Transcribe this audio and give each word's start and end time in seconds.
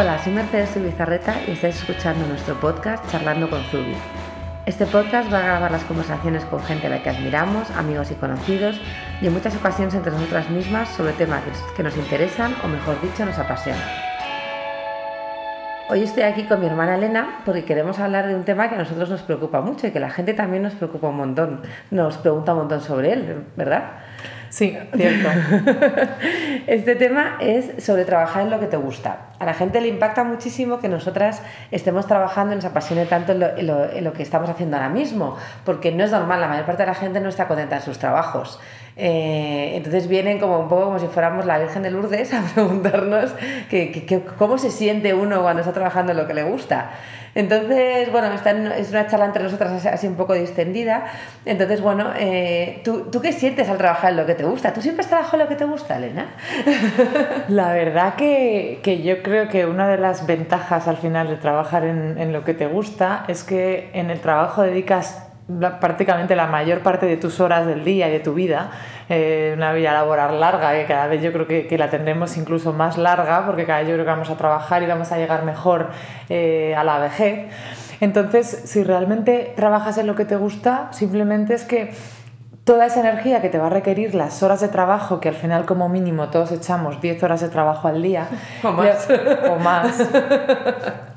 Hola, 0.00 0.16
soy 0.22 0.32
Mercedes 0.32 0.80
Bizarreta 0.80 1.34
y 1.48 1.50
estáis 1.50 1.74
escuchando 1.74 2.24
nuestro 2.28 2.54
podcast 2.60 3.04
Charlando 3.10 3.50
con 3.50 3.64
Zubi. 3.64 3.96
Este 4.64 4.86
podcast 4.86 5.32
va 5.32 5.40
a 5.40 5.42
grabar 5.42 5.72
las 5.72 5.82
conversaciones 5.82 6.44
con 6.44 6.62
gente 6.62 6.86
a 6.86 6.90
la 6.90 7.02
que 7.02 7.10
admiramos, 7.10 7.68
amigos 7.72 8.12
y 8.12 8.14
conocidos, 8.14 8.80
y 9.20 9.26
en 9.26 9.32
muchas 9.32 9.56
ocasiones 9.56 9.94
entre 9.94 10.12
nosotras 10.12 10.50
mismas 10.50 10.88
sobre 10.90 11.14
temas 11.14 11.42
que 11.76 11.82
nos 11.82 11.96
interesan 11.96 12.54
o 12.62 12.68
mejor 12.68 13.00
dicho 13.00 13.26
nos 13.26 13.40
apasionan. 13.40 13.82
Hoy 15.88 16.04
estoy 16.04 16.22
aquí 16.22 16.44
con 16.44 16.60
mi 16.60 16.66
hermana 16.66 16.94
Elena 16.94 17.40
porque 17.44 17.64
queremos 17.64 17.98
hablar 17.98 18.28
de 18.28 18.36
un 18.36 18.44
tema 18.44 18.68
que 18.68 18.76
a 18.76 18.78
nosotros 18.78 19.10
nos 19.10 19.22
preocupa 19.22 19.62
mucho 19.62 19.88
y 19.88 19.90
que 19.90 19.98
la 19.98 20.10
gente 20.10 20.32
también 20.32 20.62
nos 20.62 20.74
preocupa 20.74 21.08
un 21.08 21.16
montón, 21.16 21.62
nos 21.90 22.18
pregunta 22.18 22.52
un 22.52 22.58
montón 22.58 22.82
sobre 22.82 23.14
él, 23.14 23.46
¿verdad? 23.56 23.94
Sí, 24.50 24.76
cierto. 24.94 25.28
este 26.66 26.96
tema 26.96 27.36
es 27.40 27.84
sobre 27.84 28.04
trabajar 28.04 28.42
en 28.42 28.50
lo 28.50 28.60
que 28.60 28.66
te 28.66 28.76
gusta. 28.76 29.28
A 29.38 29.44
la 29.44 29.54
gente 29.54 29.80
le 29.80 29.88
impacta 29.88 30.24
muchísimo 30.24 30.80
que 30.80 30.88
nosotras 30.88 31.42
estemos 31.70 32.06
trabajando 32.06 32.52
y 32.52 32.56
nos 32.56 32.64
apasione 32.64 33.06
tanto 33.06 33.32
en 33.32 34.04
lo, 34.04 34.12
que 34.12 34.22
estamos 34.22 34.48
haciendo 34.50 34.76
ahora 34.76 34.88
mismo, 34.88 35.36
porque 35.64 35.92
no 35.92 36.04
es 36.04 36.10
normal, 36.10 36.40
la 36.40 36.48
mayor 36.48 36.66
parte 36.66 36.82
de 36.82 36.88
la 36.88 36.94
gente 36.94 37.20
no 37.20 37.28
está 37.28 37.46
contenta 37.46 37.76
en 37.76 37.82
sus 37.82 37.98
trabajos. 37.98 38.58
Eh, 38.96 39.76
entonces 39.76 40.08
vienen 40.08 40.40
como 40.40 40.58
un 40.58 40.68
poco 40.68 40.86
como 40.86 40.98
si 40.98 41.06
fuéramos 41.06 41.46
la 41.46 41.58
Virgen 41.58 41.84
de 41.84 41.90
Lourdes 41.92 42.34
a 42.34 42.42
preguntarnos 42.42 43.32
que, 43.70 44.24
cómo 44.36 44.58
se 44.58 44.70
siente 44.70 45.14
uno 45.14 45.42
cuando 45.42 45.60
está 45.60 45.72
trabajando 45.72 46.12
en 46.12 46.18
lo 46.18 46.26
que 46.26 46.34
le 46.34 46.42
gusta. 46.42 46.90
Entonces, 47.38 48.10
bueno, 48.10 48.26
es 48.32 48.90
una 48.90 49.06
charla 49.06 49.26
entre 49.26 49.44
nosotras 49.44 49.86
así 49.86 50.08
un 50.08 50.16
poco 50.16 50.34
distendida. 50.34 51.04
Entonces, 51.44 51.80
bueno, 51.80 52.10
eh, 52.18 52.80
¿tú, 52.82 53.02
¿tú, 53.12 53.20
qué 53.20 53.32
sientes 53.32 53.68
al 53.68 53.78
trabajar 53.78 54.10
en 54.10 54.16
lo 54.16 54.26
que 54.26 54.34
te 54.34 54.42
gusta? 54.42 54.72
¿Tú 54.72 54.82
siempre 54.82 55.02
has 55.02 55.08
trabajado 55.08 55.36
en 55.36 55.42
lo 55.44 55.48
que 55.48 55.54
te 55.54 55.64
gusta, 55.64 55.98
Elena? 55.98 56.26
La 57.48 57.72
verdad 57.72 58.16
que, 58.16 58.80
que 58.82 59.02
yo 59.02 59.22
creo 59.22 59.46
que 59.46 59.66
una 59.66 59.86
de 59.86 59.98
las 59.98 60.26
ventajas 60.26 60.88
al 60.88 60.96
final 60.96 61.28
de 61.28 61.36
trabajar 61.36 61.84
en, 61.84 62.18
en 62.18 62.32
lo 62.32 62.42
que 62.42 62.54
te 62.54 62.66
gusta 62.66 63.24
es 63.28 63.44
que 63.44 63.90
en 63.92 64.10
el 64.10 64.18
trabajo 64.18 64.62
dedicas 64.62 65.27
prácticamente 65.80 66.36
la 66.36 66.46
mayor 66.46 66.80
parte 66.80 67.06
de 67.06 67.16
tus 67.16 67.40
horas 67.40 67.66
del 67.66 67.84
día 67.84 68.08
y 68.08 68.12
de 68.12 68.20
tu 68.20 68.34
vida, 68.34 68.70
eh, 69.08 69.54
una 69.56 69.72
vida 69.72 69.92
laboral 69.92 70.38
larga, 70.38 70.80
y 70.80 70.84
cada 70.84 71.06
vez 71.06 71.22
yo 71.22 71.32
creo 71.32 71.46
que, 71.46 71.66
que, 71.66 71.78
la 71.78 71.88
tendremos 71.88 72.36
incluso 72.36 72.72
más 72.72 72.98
larga, 72.98 73.46
porque 73.46 73.64
cada 73.64 73.80
vez 73.80 73.88
yo 73.88 73.94
creo 73.94 74.04
que 74.04 74.10
vamos 74.10 74.30
a 74.30 74.36
trabajar 74.36 74.82
y 74.82 74.86
vamos 74.86 75.10
a 75.10 75.16
llegar 75.16 75.44
mejor 75.44 75.88
eh, 76.28 76.74
a 76.76 76.84
la 76.84 76.98
vejez. 76.98 77.48
Entonces, 78.00 78.46
si 78.46 78.84
realmente 78.84 79.52
trabajas 79.56 79.98
en 79.98 80.06
lo 80.06 80.14
que 80.14 80.24
te 80.24 80.36
gusta, 80.36 80.88
simplemente 80.92 81.54
es 81.54 81.64
que 81.64 81.92
toda 82.64 82.84
esa 82.84 83.00
energía 83.00 83.40
que 83.40 83.48
te 83.48 83.58
va 83.58 83.68
a 83.68 83.70
requerir 83.70 84.14
las 84.14 84.42
horas 84.42 84.60
de 84.60 84.68
trabajo, 84.68 85.20
que 85.20 85.30
al 85.30 85.34
final 85.34 85.64
como 85.64 85.88
mínimo 85.88 86.28
todos 86.28 86.52
echamos 86.52 87.00
10 87.00 87.22
horas 87.22 87.40
de 87.40 87.48
trabajo 87.48 87.88
al 87.88 88.02
día, 88.02 88.28
o 88.62 88.72
más, 88.72 89.08
o 89.50 89.56
más 89.56 89.96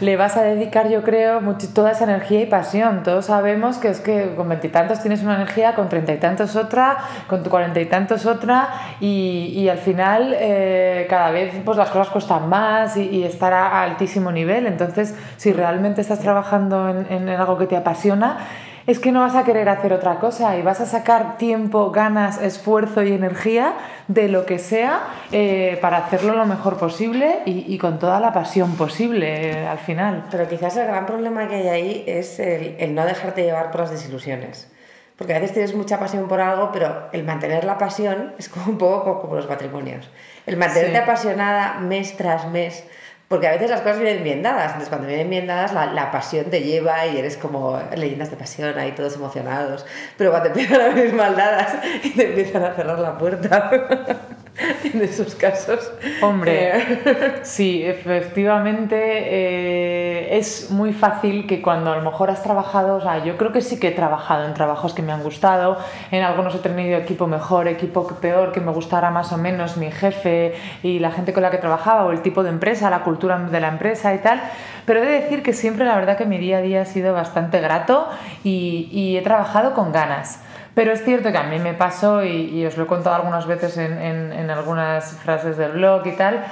le 0.00 0.16
vas 0.16 0.36
a 0.36 0.42
dedicar, 0.42 0.88
yo 0.88 1.02
creo, 1.02 1.40
mucho, 1.40 1.68
toda 1.74 1.92
esa 1.92 2.04
energía 2.04 2.40
y 2.40 2.46
pasión. 2.46 3.02
Todos 3.02 3.26
sabemos 3.26 3.78
que 3.78 3.88
es 3.88 4.00
que 4.00 4.34
con 4.34 4.48
veintitantos 4.48 5.00
tienes 5.00 5.22
una 5.22 5.36
energía, 5.36 5.74
con 5.74 5.88
treinta 5.88 6.12
y 6.12 6.18
tantos 6.18 6.56
otra, 6.56 6.98
con 7.28 7.42
cuarenta 7.44 7.80
y 7.80 7.86
tantos 7.86 8.26
otra, 8.26 8.68
y, 9.00 9.52
y 9.54 9.68
al 9.68 9.78
final 9.78 10.34
eh, 10.38 11.06
cada 11.08 11.30
vez 11.30 11.54
pues, 11.64 11.76
las 11.76 11.90
cosas 11.90 12.08
cuestan 12.08 12.48
más 12.48 12.96
y, 12.96 13.02
y, 13.08 13.24
estar 13.24 13.52
a 13.52 13.82
altísimo 13.82 14.32
nivel. 14.32 14.66
Entonces, 14.66 15.14
si 15.36 15.52
realmente 15.52 16.00
estás 16.00 16.20
trabajando 16.20 16.88
en, 16.88 17.06
en 17.10 17.28
algo 17.28 17.58
que 17.58 17.66
te 17.66 17.76
apasiona, 17.76 18.38
es 18.86 18.98
que 18.98 19.12
no 19.12 19.20
vas 19.20 19.34
a 19.34 19.44
querer 19.44 19.68
hacer 19.68 19.92
otra 19.92 20.18
cosa 20.18 20.56
y 20.58 20.62
vas 20.62 20.80
a 20.80 20.86
sacar 20.86 21.38
tiempo, 21.38 21.90
ganas, 21.90 22.40
esfuerzo 22.40 23.02
y 23.02 23.12
energía 23.12 23.74
de 24.08 24.28
lo 24.28 24.44
que 24.44 24.58
sea 24.58 25.00
eh, 25.32 25.78
para 25.80 25.98
hacerlo 25.98 26.34
lo 26.34 26.44
mejor 26.44 26.76
posible 26.76 27.40
y, 27.46 27.78
con 27.78 27.98
toda 27.98 28.20
la 28.20 28.32
pasión 28.32 28.76
posible 28.76 29.50
eh, 29.50 29.66
al 29.66 29.78
final. 29.78 30.24
Pero 30.30 30.48
quizás 30.48 30.76
el 30.76 30.86
gran 30.86 31.06
problema 31.06 31.48
que 31.48 31.56
hay 31.56 31.68
ahí 31.68 32.04
es 32.06 32.38
el, 32.38 32.94
no 32.94 33.06
dejarte 33.06 33.42
llevar 33.42 33.70
por 33.70 33.82
las 33.82 33.90
desilusiones. 33.90 34.70
Porque 35.16 35.32
a 35.32 35.38
veces 35.38 35.52
tienes 35.52 35.74
mucha 35.74 36.00
pasión 36.00 36.26
por 36.26 36.40
algo, 36.40 36.70
pero 36.72 37.08
el 37.12 37.22
mantener 37.22 37.64
la 37.64 37.78
pasión 37.78 38.34
es 38.36 38.48
como 38.48 38.66
un 38.66 38.78
poco 38.78 39.20
como 39.20 39.36
los 39.36 39.48
matrimonios. 39.48 40.10
El 40.44 40.56
mantenerte 40.56 40.98
apasionada 40.98 41.78
mes 41.78 42.16
tras 42.16 42.48
mes 42.48 42.84
porque 43.28 43.48
a 43.48 43.52
veces 43.52 43.70
las 43.70 43.80
cosas 43.80 44.00
vienen 44.00 44.22
bien 44.22 44.42
dadas, 44.42 44.66
entonces 44.66 44.88
cuando 44.88 45.06
vienen 45.06 45.30
bien 45.30 45.46
dadas 45.46 45.72
la, 45.72 45.86
la, 45.86 46.10
pasión 46.10 46.46
te 46.46 46.60
lleva 46.60 47.06
y 47.06 47.18
eres 47.18 47.36
como 47.36 47.80
leyendas 47.96 48.30
de 48.30 48.36
pasión 48.36 48.78
ahí 48.78 48.92
todos 48.92 49.16
emocionados, 49.16 49.86
pero 50.18 50.30
cuando 50.30 50.48
empiezan 50.50 50.80
a 50.80 50.88
venir 50.88 51.14
mal 51.14 51.34
dadas 51.34 51.74
y 52.02 52.10
te 52.16 52.28
empiezan 52.28 52.64
a 52.64 52.74
cerrar 52.74 52.98
la 52.98 53.16
puerta, 53.16 53.70
en 54.84 55.02
esos 55.02 55.34
casos... 55.34 55.92
Hombre, 56.22 56.78
eh, 56.78 57.40
sí, 57.42 57.82
efectivamente 57.84 58.96
eh, 58.96 60.36
es 60.36 60.70
muy 60.70 60.92
fácil 60.92 61.46
que 61.46 61.60
cuando 61.60 61.92
a 61.92 61.96
lo 61.96 62.02
mejor 62.02 62.30
has 62.30 62.42
trabajado, 62.42 62.96
o 62.96 63.00
sea, 63.00 63.24
yo 63.24 63.36
creo 63.36 63.50
que 63.52 63.60
sí 63.60 63.80
que 63.80 63.88
he 63.88 63.92
trabajado 63.92 64.46
en 64.46 64.54
trabajos 64.54 64.94
que 64.94 65.02
me 65.02 65.12
han 65.12 65.22
gustado, 65.22 65.78
en 66.12 66.22
algunos 66.22 66.54
he 66.54 66.58
tenido 66.58 66.96
equipo 66.96 67.26
mejor, 67.26 67.66
equipo 67.66 68.06
peor, 68.06 68.52
que 68.52 68.60
me 68.60 68.70
gustara 68.70 69.10
más 69.10 69.32
o 69.32 69.38
menos 69.38 69.76
mi 69.76 69.90
jefe 69.90 70.54
y 70.82 71.00
la 71.00 71.10
gente 71.10 71.32
con 71.32 71.42
la 71.42 71.50
que 71.50 71.58
trabajaba 71.58 72.04
o 72.04 72.12
el 72.12 72.22
tipo 72.22 72.44
de 72.44 72.50
empresa, 72.50 72.90
la 72.90 73.02
cultura 73.02 73.38
de 73.38 73.60
la 73.60 73.68
empresa 73.68 74.14
y 74.14 74.18
tal, 74.18 74.40
pero 74.86 75.02
he 75.02 75.06
de 75.06 75.20
decir 75.20 75.42
que 75.42 75.52
siempre 75.52 75.84
la 75.84 75.96
verdad 75.96 76.16
que 76.16 76.26
mi 76.26 76.38
día 76.38 76.58
a 76.58 76.60
día 76.60 76.82
ha 76.82 76.86
sido 76.86 77.12
bastante 77.12 77.60
grato 77.60 78.08
y, 78.44 78.88
y 78.92 79.16
he 79.16 79.22
trabajado 79.22 79.74
con 79.74 79.90
ganas. 79.90 80.38
Pero 80.74 80.92
es 80.92 81.04
cierto 81.04 81.30
que 81.30 81.38
a 81.38 81.44
mí 81.44 81.58
me 81.58 81.74
pasó, 81.74 82.24
y, 82.24 82.64
os 82.66 82.76
lo 82.76 82.84
he 82.84 82.86
contado 82.86 83.16
algunas 83.16 83.46
veces 83.46 83.76
en, 83.78 83.92
en, 84.00 84.32
en, 84.32 84.50
algunas 84.50 85.12
frases 85.18 85.56
del 85.56 85.72
blog 85.72 86.06
y 86.06 86.12
tal, 86.12 86.44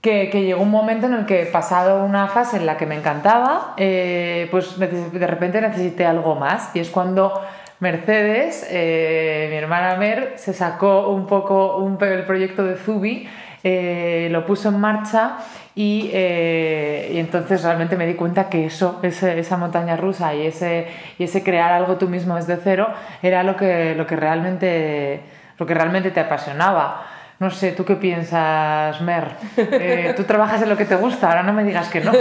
que, 0.00 0.30
que, 0.30 0.42
llegó 0.42 0.62
un 0.62 0.70
momento 0.70 1.06
en 1.06 1.14
el 1.14 1.26
que 1.26 1.46
pasado 1.46 2.04
una 2.04 2.28
fase 2.28 2.58
en 2.58 2.66
la 2.66 2.76
que 2.76 2.86
me 2.86 2.94
encantaba, 2.94 3.74
eh, 3.76 4.48
pues 4.50 4.78
de 4.78 5.26
repente 5.26 5.60
necesité 5.60 6.06
algo 6.06 6.34
más. 6.36 6.70
Y 6.74 6.80
es 6.80 6.90
cuando 6.90 7.40
Mercedes, 7.80 8.66
eh, 8.70 9.48
mi 9.50 9.56
hermana 9.56 9.96
Mer, 9.96 10.34
se 10.36 10.52
sacó 10.52 11.08
un 11.08 11.26
poco 11.26 11.78
un, 11.78 11.98
el 12.02 12.24
proyecto 12.24 12.64
de 12.64 12.76
Zubi, 12.76 13.28
eh, 13.66 14.28
lo 14.30 14.44
puso 14.44 14.68
en 14.68 14.78
marcha 14.78 15.38
y, 15.74 16.10
eh, 16.12 17.12
y, 17.14 17.18
entonces 17.18 17.62
realmente 17.62 17.96
me 17.96 18.06
di 18.06 18.12
cuenta 18.12 18.50
que 18.50 18.66
eso, 18.66 19.00
ese, 19.02 19.38
esa 19.38 19.56
montaña 19.56 19.96
rusa 19.96 20.34
y 20.34 20.46
ese, 20.46 20.86
y 21.18 21.24
ese 21.24 21.42
crear 21.42 21.72
algo 21.72 21.96
tú 21.96 22.06
mismo 22.06 22.36
desde 22.36 22.58
cero 22.62 22.88
era 23.22 23.42
lo 23.42 23.56
que, 23.56 23.94
lo 23.94 24.06
que, 24.06 24.16
realmente, 24.16 25.22
lo 25.56 25.64
que 25.64 25.72
realmente 25.72 26.10
te 26.10 26.20
apasionaba. 26.20 27.06
No 27.40 27.50
sé, 27.50 27.72
¿tú 27.72 27.86
qué 27.86 27.96
piensas, 27.96 29.00
Mer? 29.00 29.30
Eh, 29.56 30.12
¿Tú 30.14 30.24
trabajas 30.24 30.60
en 30.62 30.68
lo 30.68 30.76
que 30.76 30.84
te 30.84 30.96
gusta? 30.96 31.28
Ahora 31.28 31.42
no 31.42 31.54
me 31.54 31.64
digas 31.64 31.88
que 31.88 32.00
no. 32.00 32.12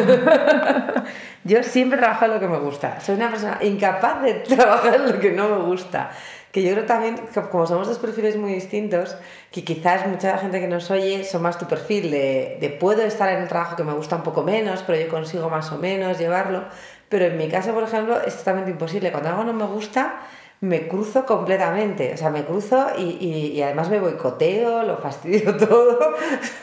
Yo 1.43 1.61
siempre 1.61 1.99
trabajo 1.99 2.23
en 2.23 2.31
lo 2.31 2.39
que 2.39 2.47
me 2.47 2.57
gusta. 2.57 3.01
Soy 3.01 3.15
una 3.15 3.29
persona 3.29 3.59
incapaz 3.61 4.21
de 4.21 4.33
trabajar 4.55 4.95
en 4.95 5.11
lo 5.11 5.19
que 5.19 5.31
no 5.31 5.49
me 5.49 5.57
gusta 5.57 6.09
que 6.53 6.61
yo 6.61 6.71
creo 6.73 6.85
también, 6.85 7.19
como 7.51 7.65
somos 7.65 7.87
dos 7.87 7.97
perfiles 7.97 8.37
muy 8.37 8.53
distintos, 8.53 9.17
que 9.51 9.63
quizás 9.63 10.07
mucha 10.07 10.37
gente 10.37 10.61
que 10.61 10.67
nos 10.67 10.91
oye 10.91 11.23
son 11.23 11.41
más 11.41 11.57
tu 11.57 11.65
perfil 11.65 12.11
de, 12.11 12.59
de 12.61 12.69
puedo 12.69 13.01
estar 13.01 13.27
en 13.33 13.41
el 13.41 13.49
trabajo 13.49 13.75
que 13.75 13.83
me 13.83 13.93
gusta 13.93 14.17
un 14.17 14.21
poco 14.21 14.43
menos, 14.43 14.83
pero 14.83 14.99
yo 14.99 15.09
consigo 15.09 15.49
más 15.49 15.71
o 15.71 15.79
menos 15.79 16.19
llevarlo. 16.19 16.65
Pero 17.09 17.25
en 17.25 17.37
mi 17.37 17.49
caso, 17.49 17.73
por 17.73 17.81
ejemplo, 17.83 18.21
es 18.21 18.37
totalmente 18.37 18.69
imposible. 18.69 19.11
Cuando 19.11 19.29
algo 19.29 19.43
no 19.43 19.53
me 19.53 19.65
gusta, 19.65 20.21
me 20.63 20.87
cruzo 20.87 21.25
completamente, 21.25 22.13
o 22.13 22.17
sea, 22.17 22.29
me 22.29 22.45
cruzo 22.45 22.87
y, 22.97 23.17
y, 23.19 23.47
y, 23.47 23.61
además 23.61 23.89
me 23.89 23.99
boicoteo, 23.99 24.83
lo 24.83 24.97
fastidio 24.97 25.57
todo. 25.57 25.99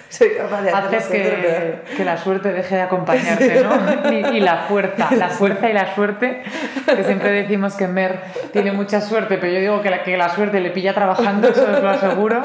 Soy 0.08 0.30
capaz 0.38 0.62
de 0.62 0.70
hacer 0.70 1.02
que, 1.10 1.96
que, 1.98 2.04
la 2.06 2.16
suerte 2.16 2.50
deje 2.50 2.76
de 2.76 2.80
acompañarte, 2.80 3.62
¿no? 3.62 4.10
y, 4.10 4.38
y, 4.38 4.40
la 4.40 4.64
fuerza, 4.68 5.14
la 5.14 5.28
fuerza 5.28 5.68
y 5.68 5.74
la 5.74 5.94
suerte, 5.94 6.42
que 6.86 7.04
siempre 7.04 7.30
decimos 7.30 7.74
que 7.74 7.88
Mer 7.88 8.22
tiene 8.54 8.72
mucha 8.72 9.02
suerte, 9.02 9.36
pero 9.36 9.52
yo 9.52 9.60
digo 9.60 9.82
que 9.82 9.90
la, 9.90 10.02
que 10.02 10.16
la 10.16 10.30
suerte 10.30 10.60
le 10.60 10.70
pilla 10.70 10.94
trabajando, 10.94 11.48
eso 11.48 11.66
os 11.70 11.82
lo 11.82 11.90
aseguro. 11.90 12.42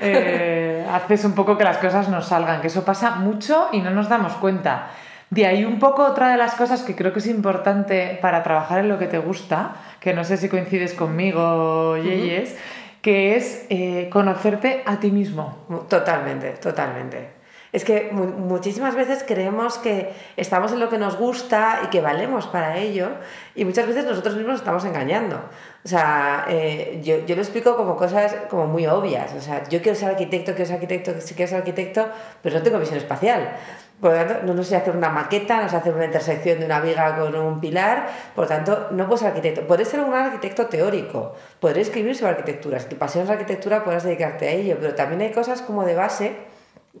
Eh, 0.00 0.86
haces 0.92 1.24
un 1.24 1.34
poco 1.34 1.58
que 1.58 1.64
las 1.64 1.78
cosas 1.78 2.08
nos 2.10 2.28
salgan, 2.28 2.60
que 2.60 2.68
eso 2.68 2.84
pasa 2.84 3.16
mucho 3.16 3.70
y 3.72 3.80
no 3.80 3.90
nos 3.90 4.08
damos 4.08 4.34
cuenta. 4.34 4.90
De 5.32 5.46
ahí 5.46 5.64
un 5.64 5.78
poco 5.78 6.04
otra 6.04 6.30
de 6.30 6.36
las 6.36 6.54
cosas 6.56 6.82
que 6.82 6.94
creo 6.94 7.14
que 7.14 7.20
es 7.20 7.26
importante 7.26 8.18
para 8.20 8.42
trabajar 8.42 8.80
en 8.80 8.90
lo 8.90 8.98
que 8.98 9.06
te 9.06 9.16
gusta, 9.16 9.76
que 9.98 10.12
no 10.12 10.24
sé 10.24 10.36
si 10.36 10.50
coincides 10.50 10.92
conmigo, 10.92 11.96
Yeyes, 11.96 12.50
uh 12.50 12.54
-huh. 12.54 13.00
que 13.00 13.36
es 13.36 13.64
eh, 13.70 14.10
conocerte 14.12 14.82
a 14.84 15.00
ti 15.00 15.10
mismo. 15.10 15.56
Totalmente, 15.88 16.50
totalmente. 16.60 17.41
Es 17.72 17.86
que 17.86 18.10
muchísimas 18.12 18.94
veces 18.94 19.24
creemos 19.26 19.78
que 19.78 20.12
estamos 20.36 20.72
en 20.72 20.80
lo 20.80 20.90
que 20.90 20.98
nos 20.98 21.16
gusta 21.16 21.80
y 21.84 21.86
que 21.86 22.02
valemos 22.02 22.46
para 22.46 22.76
ello 22.76 23.08
y 23.54 23.64
muchas 23.64 23.86
veces 23.86 24.04
nosotros 24.04 24.34
mismos 24.34 24.52
nos 24.52 24.60
estamos 24.60 24.84
engañando. 24.84 25.36
O 25.82 25.88
sea, 25.88 26.44
eh, 26.50 27.00
yo, 27.02 27.24
yo, 27.24 27.34
lo 27.34 27.40
explico 27.40 27.74
como 27.74 27.96
cosas 27.96 28.36
como 28.50 28.66
muy 28.66 28.86
obvias. 28.86 29.32
O 29.32 29.40
sea, 29.40 29.66
yo 29.70 29.80
quiero 29.80 29.98
ser 29.98 30.10
arquitecto, 30.10 30.52
quiero 30.52 30.66
ser 30.66 30.74
arquitecto, 30.74 31.12
quiero 31.34 31.48
ser 31.48 31.58
arquitecto, 31.58 32.08
pero 32.42 32.58
no 32.58 32.62
tengo 32.62 32.78
visión 32.78 32.98
espacial. 32.98 33.56
Por 34.02 34.10
lo 34.10 34.18
tanto, 34.18 34.34
no, 34.44 34.52
no 34.52 34.64
sé 34.64 34.76
hacer 34.76 34.94
una 34.94 35.08
maqueta, 35.08 35.62
no 35.62 35.68
sé 35.70 35.76
hacer 35.76 35.94
una 35.94 36.04
intersección 36.04 36.58
de 36.58 36.66
una 36.66 36.80
viga 36.80 37.16
con 37.16 37.34
un 37.34 37.58
pilar, 37.58 38.06
por 38.34 38.44
lo 38.44 38.48
tanto, 38.48 38.88
no 38.90 39.06
puedo 39.06 39.16
ser 39.16 39.28
arquitecto. 39.28 39.66
Puedes 39.66 39.88
ser 39.88 40.00
un 40.00 40.12
arquitecto 40.12 40.66
teórico, 40.66 41.34
podrás 41.58 41.86
escribir 41.86 42.14
sobre 42.14 42.32
arquitectura. 42.32 42.78
Si 42.80 42.88
tu 42.88 42.96
pasión 42.96 43.24
es 43.24 43.30
arquitectura, 43.30 43.82
podrás 43.82 44.02
dedicarte 44.02 44.46
a 44.48 44.50
ello, 44.50 44.76
pero 44.78 44.94
también 44.94 45.22
hay 45.22 45.32
cosas 45.32 45.62
como 45.62 45.86
de 45.86 45.94
base 45.94 46.51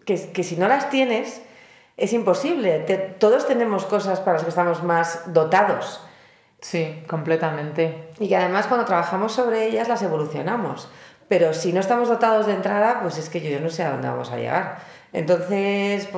que, 0.04 0.32
que 0.32 0.42
si 0.42 0.56
no 0.56 0.68
las 0.68 0.90
tienes, 0.90 1.42
es 1.96 2.12
imposible. 2.12 2.80
todos 3.18 3.46
tenemos 3.46 3.84
cosas 3.84 4.20
para 4.20 4.34
las 4.34 4.42
que 4.42 4.48
estamos 4.48 4.82
más 4.82 5.32
dotados. 5.32 6.00
Sí, 6.60 7.02
completamente. 7.08 8.08
Y 8.18 8.28
que 8.28 8.36
además 8.36 8.66
cuando 8.66 8.86
trabajamos 8.86 9.32
sobre 9.32 9.66
ellas 9.66 9.88
las 9.88 10.02
evolucionamos. 10.02 10.88
Pero 11.28 11.54
si 11.54 11.72
no 11.72 11.80
estamos 11.80 12.08
dotados 12.08 12.46
de 12.46 12.54
entrada, 12.54 13.00
pues 13.02 13.18
es 13.18 13.28
que 13.28 13.40
yo 13.40 13.60
no 13.60 13.70
sé 13.70 13.82
a 13.82 13.90
dónde 13.90 14.08
vamos 14.08 14.30
a 14.30 14.36
llegar. 14.36 14.78
Entonces, 15.12 16.08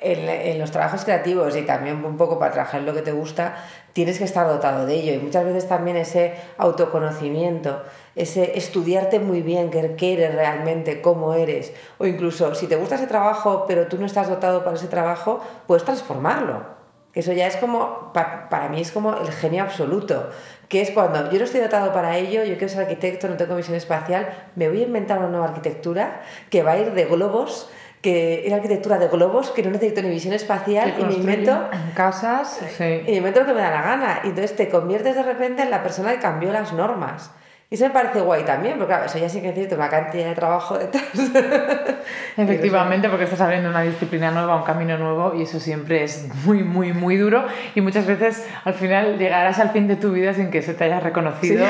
en, 0.00 0.58
los 0.58 0.70
trabajos 0.70 1.04
creativos 1.04 1.56
y 1.56 1.62
también 1.62 2.04
un 2.04 2.16
poco 2.16 2.38
para 2.38 2.52
trabajar 2.52 2.80
en 2.80 2.86
lo 2.86 2.94
que 2.94 3.02
te 3.02 3.12
gusta, 3.12 3.56
tienes 3.92 4.18
que 4.18 4.24
estar 4.24 4.46
dotado 4.46 4.86
de 4.86 4.94
ello. 4.94 5.14
Y 5.14 5.18
muchas 5.18 5.44
veces 5.44 5.68
también 5.68 5.96
ese 5.96 6.34
autoconocimiento, 6.58 7.82
ese 8.16 8.56
estudiarte 8.58 9.18
muy 9.18 9.42
bien 9.42 9.70
qué 9.70 10.12
eres 10.12 10.34
realmente, 10.34 11.00
cómo 11.00 11.34
eres, 11.34 11.72
o 11.98 12.06
incluso 12.06 12.54
si 12.54 12.66
te 12.66 12.76
gusta 12.76 12.94
ese 12.94 13.06
trabajo 13.06 13.64
pero 13.66 13.86
tú 13.88 13.98
no 13.98 14.06
estás 14.06 14.28
dotado 14.28 14.64
para 14.64 14.76
ese 14.76 14.88
trabajo, 14.88 15.40
puedes 15.66 15.84
transformarlo. 15.84 16.74
Eso 17.14 17.32
ya 17.32 17.46
es 17.46 17.56
como, 17.56 18.12
para 18.12 18.68
mí 18.70 18.80
es 18.80 18.90
como 18.90 19.16
el 19.16 19.30
genio 19.30 19.62
absoluto, 19.62 20.30
que 20.68 20.80
es 20.80 20.90
cuando 20.90 21.30
yo 21.30 21.38
no 21.38 21.44
estoy 21.44 21.60
dotado 21.60 21.92
para 21.92 22.18
ello, 22.18 22.42
yo 22.42 22.54
quiero 22.58 22.68
ser 22.68 22.82
arquitecto, 22.82 23.28
no 23.28 23.36
tengo 23.36 23.54
visión 23.54 23.76
espacial, 23.76 24.48
me 24.56 24.68
voy 24.68 24.80
a 24.80 24.86
inventar 24.86 25.18
una 25.18 25.28
nueva 25.28 25.46
arquitectura 25.46 26.22
que 26.50 26.64
va 26.64 26.72
a 26.72 26.78
ir 26.78 26.92
de 26.92 27.04
globos 27.04 27.70
que 28.04 28.46
es 28.46 28.52
arquitectura 28.52 28.98
de 28.98 29.08
globos, 29.08 29.50
que 29.50 29.62
no 29.62 29.70
necesito 29.70 30.02
ni 30.02 30.10
visión 30.10 30.34
espacial 30.34 30.94
y 30.98 31.04
me 31.04 31.14
invento 31.14 31.70
casas 31.94 32.60
sí. 32.76 33.02
y 33.06 33.12
me 33.12 33.16
invento 33.16 33.40
lo 33.40 33.46
que 33.46 33.54
me 33.54 33.62
da 33.62 33.70
la 33.70 33.80
gana. 33.80 34.20
Y 34.24 34.28
entonces 34.28 34.54
te 34.54 34.68
conviertes 34.68 35.14
de 35.14 35.22
repente 35.22 35.62
en 35.62 35.70
la 35.70 35.82
persona 35.82 36.12
que 36.12 36.18
cambió 36.18 36.52
las 36.52 36.74
normas. 36.74 37.30
Y 37.70 37.76
eso 37.76 37.86
me 37.86 37.90
parece 37.90 38.20
guay 38.20 38.44
también, 38.44 38.76
porque 38.76 38.92
claro, 38.92 39.06
eso 39.06 39.18
ya 39.18 39.28
sí 39.28 39.40
que 39.40 39.48
necesita 39.48 39.74
una 39.74 39.88
cantidad 39.88 40.26
de 40.26 40.34
trabajo 40.34 40.78
detrás. 40.78 41.02
Efectivamente, 42.36 43.08
porque 43.08 43.24
estás 43.24 43.40
abriendo 43.40 43.70
una 43.70 43.80
disciplina 43.80 44.30
nueva, 44.30 44.54
un 44.56 44.64
camino 44.64 44.98
nuevo, 44.98 45.34
y 45.34 45.42
eso 45.42 45.58
siempre 45.58 46.04
es 46.04 46.28
muy, 46.44 46.62
muy, 46.62 46.92
muy 46.92 47.16
duro. 47.16 47.46
Y 47.74 47.80
muchas 47.80 48.06
veces 48.06 48.46
al 48.64 48.74
final 48.74 49.18
llegarás 49.18 49.58
al 49.60 49.70
fin 49.70 49.88
de 49.88 49.96
tu 49.96 50.12
vida 50.12 50.34
sin 50.34 50.50
que 50.50 50.60
se 50.60 50.74
te 50.74 50.84
haya 50.84 51.00
reconocido. 51.00 51.64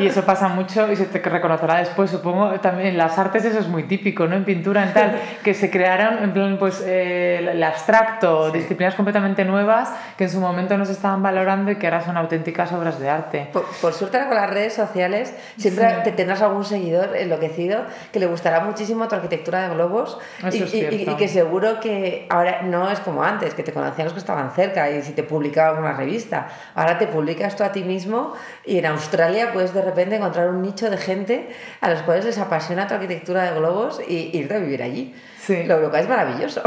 Y 0.00 0.06
eso 0.06 0.24
pasa 0.24 0.48
mucho 0.48 0.90
y 0.90 0.96
se 0.96 1.04
te 1.04 1.20
reconocerá 1.20 1.76
después, 1.76 2.10
supongo. 2.10 2.50
También 2.60 2.88
en 2.88 2.98
las 2.98 3.16
artes 3.16 3.44
eso 3.44 3.60
es 3.60 3.68
muy 3.68 3.84
típico, 3.84 4.26
¿no? 4.26 4.34
En 4.34 4.44
pintura, 4.44 4.82
en 4.82 4.92
tal, 4.92 5.20
que 5.44 5.54
se 5.54 5.70
crearon, 5.70 6.24
en 6.24 6.32
plan, 6.32 6.56
pues 6.58 6.82
eh, 6.84 7.50
el 7.52 7.62
abstracto, 7.62 8.50
disciplinas 8.50 8.96
completamente 8.96 9.44
nuevas 9.44 9.92
que 10.18 10.24
en 10.24 10.30
su 10.30 10.40
momento 10.40 10.76
no 10.76 10.84
se 10.84 10.92
estaban 10.92 11.22
valorando 11.22 11.70
y 11.70 11.76
que 11.76 11.86
ahora 11.86 12.04
son 12.04 12.16
auténticas 12.16 12.72
obras 12.72 12.98
de 12.98 13.08
arte. 13.08 13.48
Por, 13.52 13.64
por 13.80 13.92
suerte, 13.92 14.18
con 14.26 14.34
las 14.34 14.50
redes 14.50 14.74
sociales 14.74 15.35
Siempre 15.56 15.86
te 16.04 16.12
tendrás 16.12 16.42
algún 16.42 16.64
seguidor 16.64 17.16
enloquecido 17.16 17.84
que 18.12 18.20
le 18.20 18.26
gustará 18.26 18.60
muchísimo 18.60 19.08
tu 19.08 19.14
arquitectura 19.14 19.68
de 19.68 19.74
globos 19.74 20.18
y, 20.52 20.62
y, 20.62 21.16
que 21.16 21.28
seguro 21.28 21.80
que 21.80 22.26
ahora 22.28 22.62
no 22.62 22.90
es 22.90 23.00
como 23.00 23.22
antes, 23.22 23.54
que 23.54 23.62
te 23.62 23.72
conocían 23.72 24.06
los 24.06 24.12
que 24.12 24.20
estaban 24.20 24.50
cerca 24.52 24.90
y 24.90 25.02
si 25.02 25.12
te 25.12 25.22
publicaban 25.22 25.78
una 25.78 25.92
revista. 25.92 26.48
Ahora 26.74 26.98
te 26.98 27.06
publicas 27.06 27.56
tú 27.56 27.64
a 27.64 27.72
ti 27.72 27.84
mismo 27.84 28.34
y 28.64 28.78
en 28.78 28.86
Australia 28.86 29.52
puedes 29.52 29.72
de 29.72 29.82
repente 29.82 30.16
encontrar 30.16 30.48
un 30.48 30.62
nicho 30.62 30.90
de 30.90 30.96
gente 30.96 31.48
a 31.80 31.90
los 31.90 32.02
cuales 32.02 32.24
les 32.24 32.38
apasiona 32.38 32.86
tu 32.86 32.94
arquitectura 32.94 33.44
de 33.44 33.58
globos 33.58 34.00
y 34.06 34.36
irte 34.36 34.54
a 34.54 34.58
vivir 34.58 34.82
allí. 34.82 35.14
Sí. 35.46 35.62
Lo 35.64 35.90
que 35.92 36.00
es 36.00 36.08
maravilloso. 36.08 36.60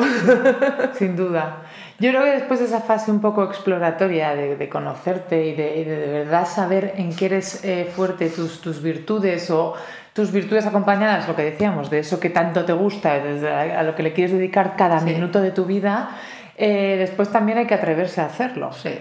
Sin 0.94 1.18
duda. 1.18 1.64
Yo 2.00 2.12
creo 2.12 2.24
que 2.24 2.32
después 2.32 2.62
de 2.62 2.68
esa 2.68 2.80
fase 2.80 3.12
un 3.12 3.20
poco 3.20 3.44
exploratoria 3.44 4.34
de, 4.34 4.70
conocerte 4.70 5.48
y 5.48 5.54
de, 5.54 5.84
de, 5.84 6.08
verdad 6.08 6.48
saber 6.48 6.94
en 6.96 7.14
qué 7.14 7.26
eres 7.26 7.66
eh, 7.66 7.92
fuerte, 7.94 8.30
tus, 8.30 8.62
tus 8.62 8.82
virtudes 8.82 9.52
o 9.52 9.74
tus 10.14 10.32
virtudes 10.32 10.66
acompañadas, 10.66 11.28
lo 11.28 11.36
que 11.36 11.44
decíamos, 11.44 11.90
de 11.90 12.00
eso 12.00 12.22
que 12.22 12.30
tanto 12.30 12.64
te 12.64 12.72
gusta, 12.72 13.16
a 13.16 13.84
lo 13.84 13.96
que 13.96 14.04
le 14.04 14.14
quieres 14.14 14.32
dedicar 14.32 14.78
cada 14.78 15.02
minuto 15.02 15.42
de 15.42 15.52
tu 15.52 15.66
vida, 15.66 16.12
eh, 16.58 16.96
después 16.98 17.30
también 17.30 17.58
hay 17.58 17.68
que 17.68 17.74
atreverse 17.74 18.22
a 18.22 18.28
hacerlo. 18.28 18.72
Sí. 18.72 18.92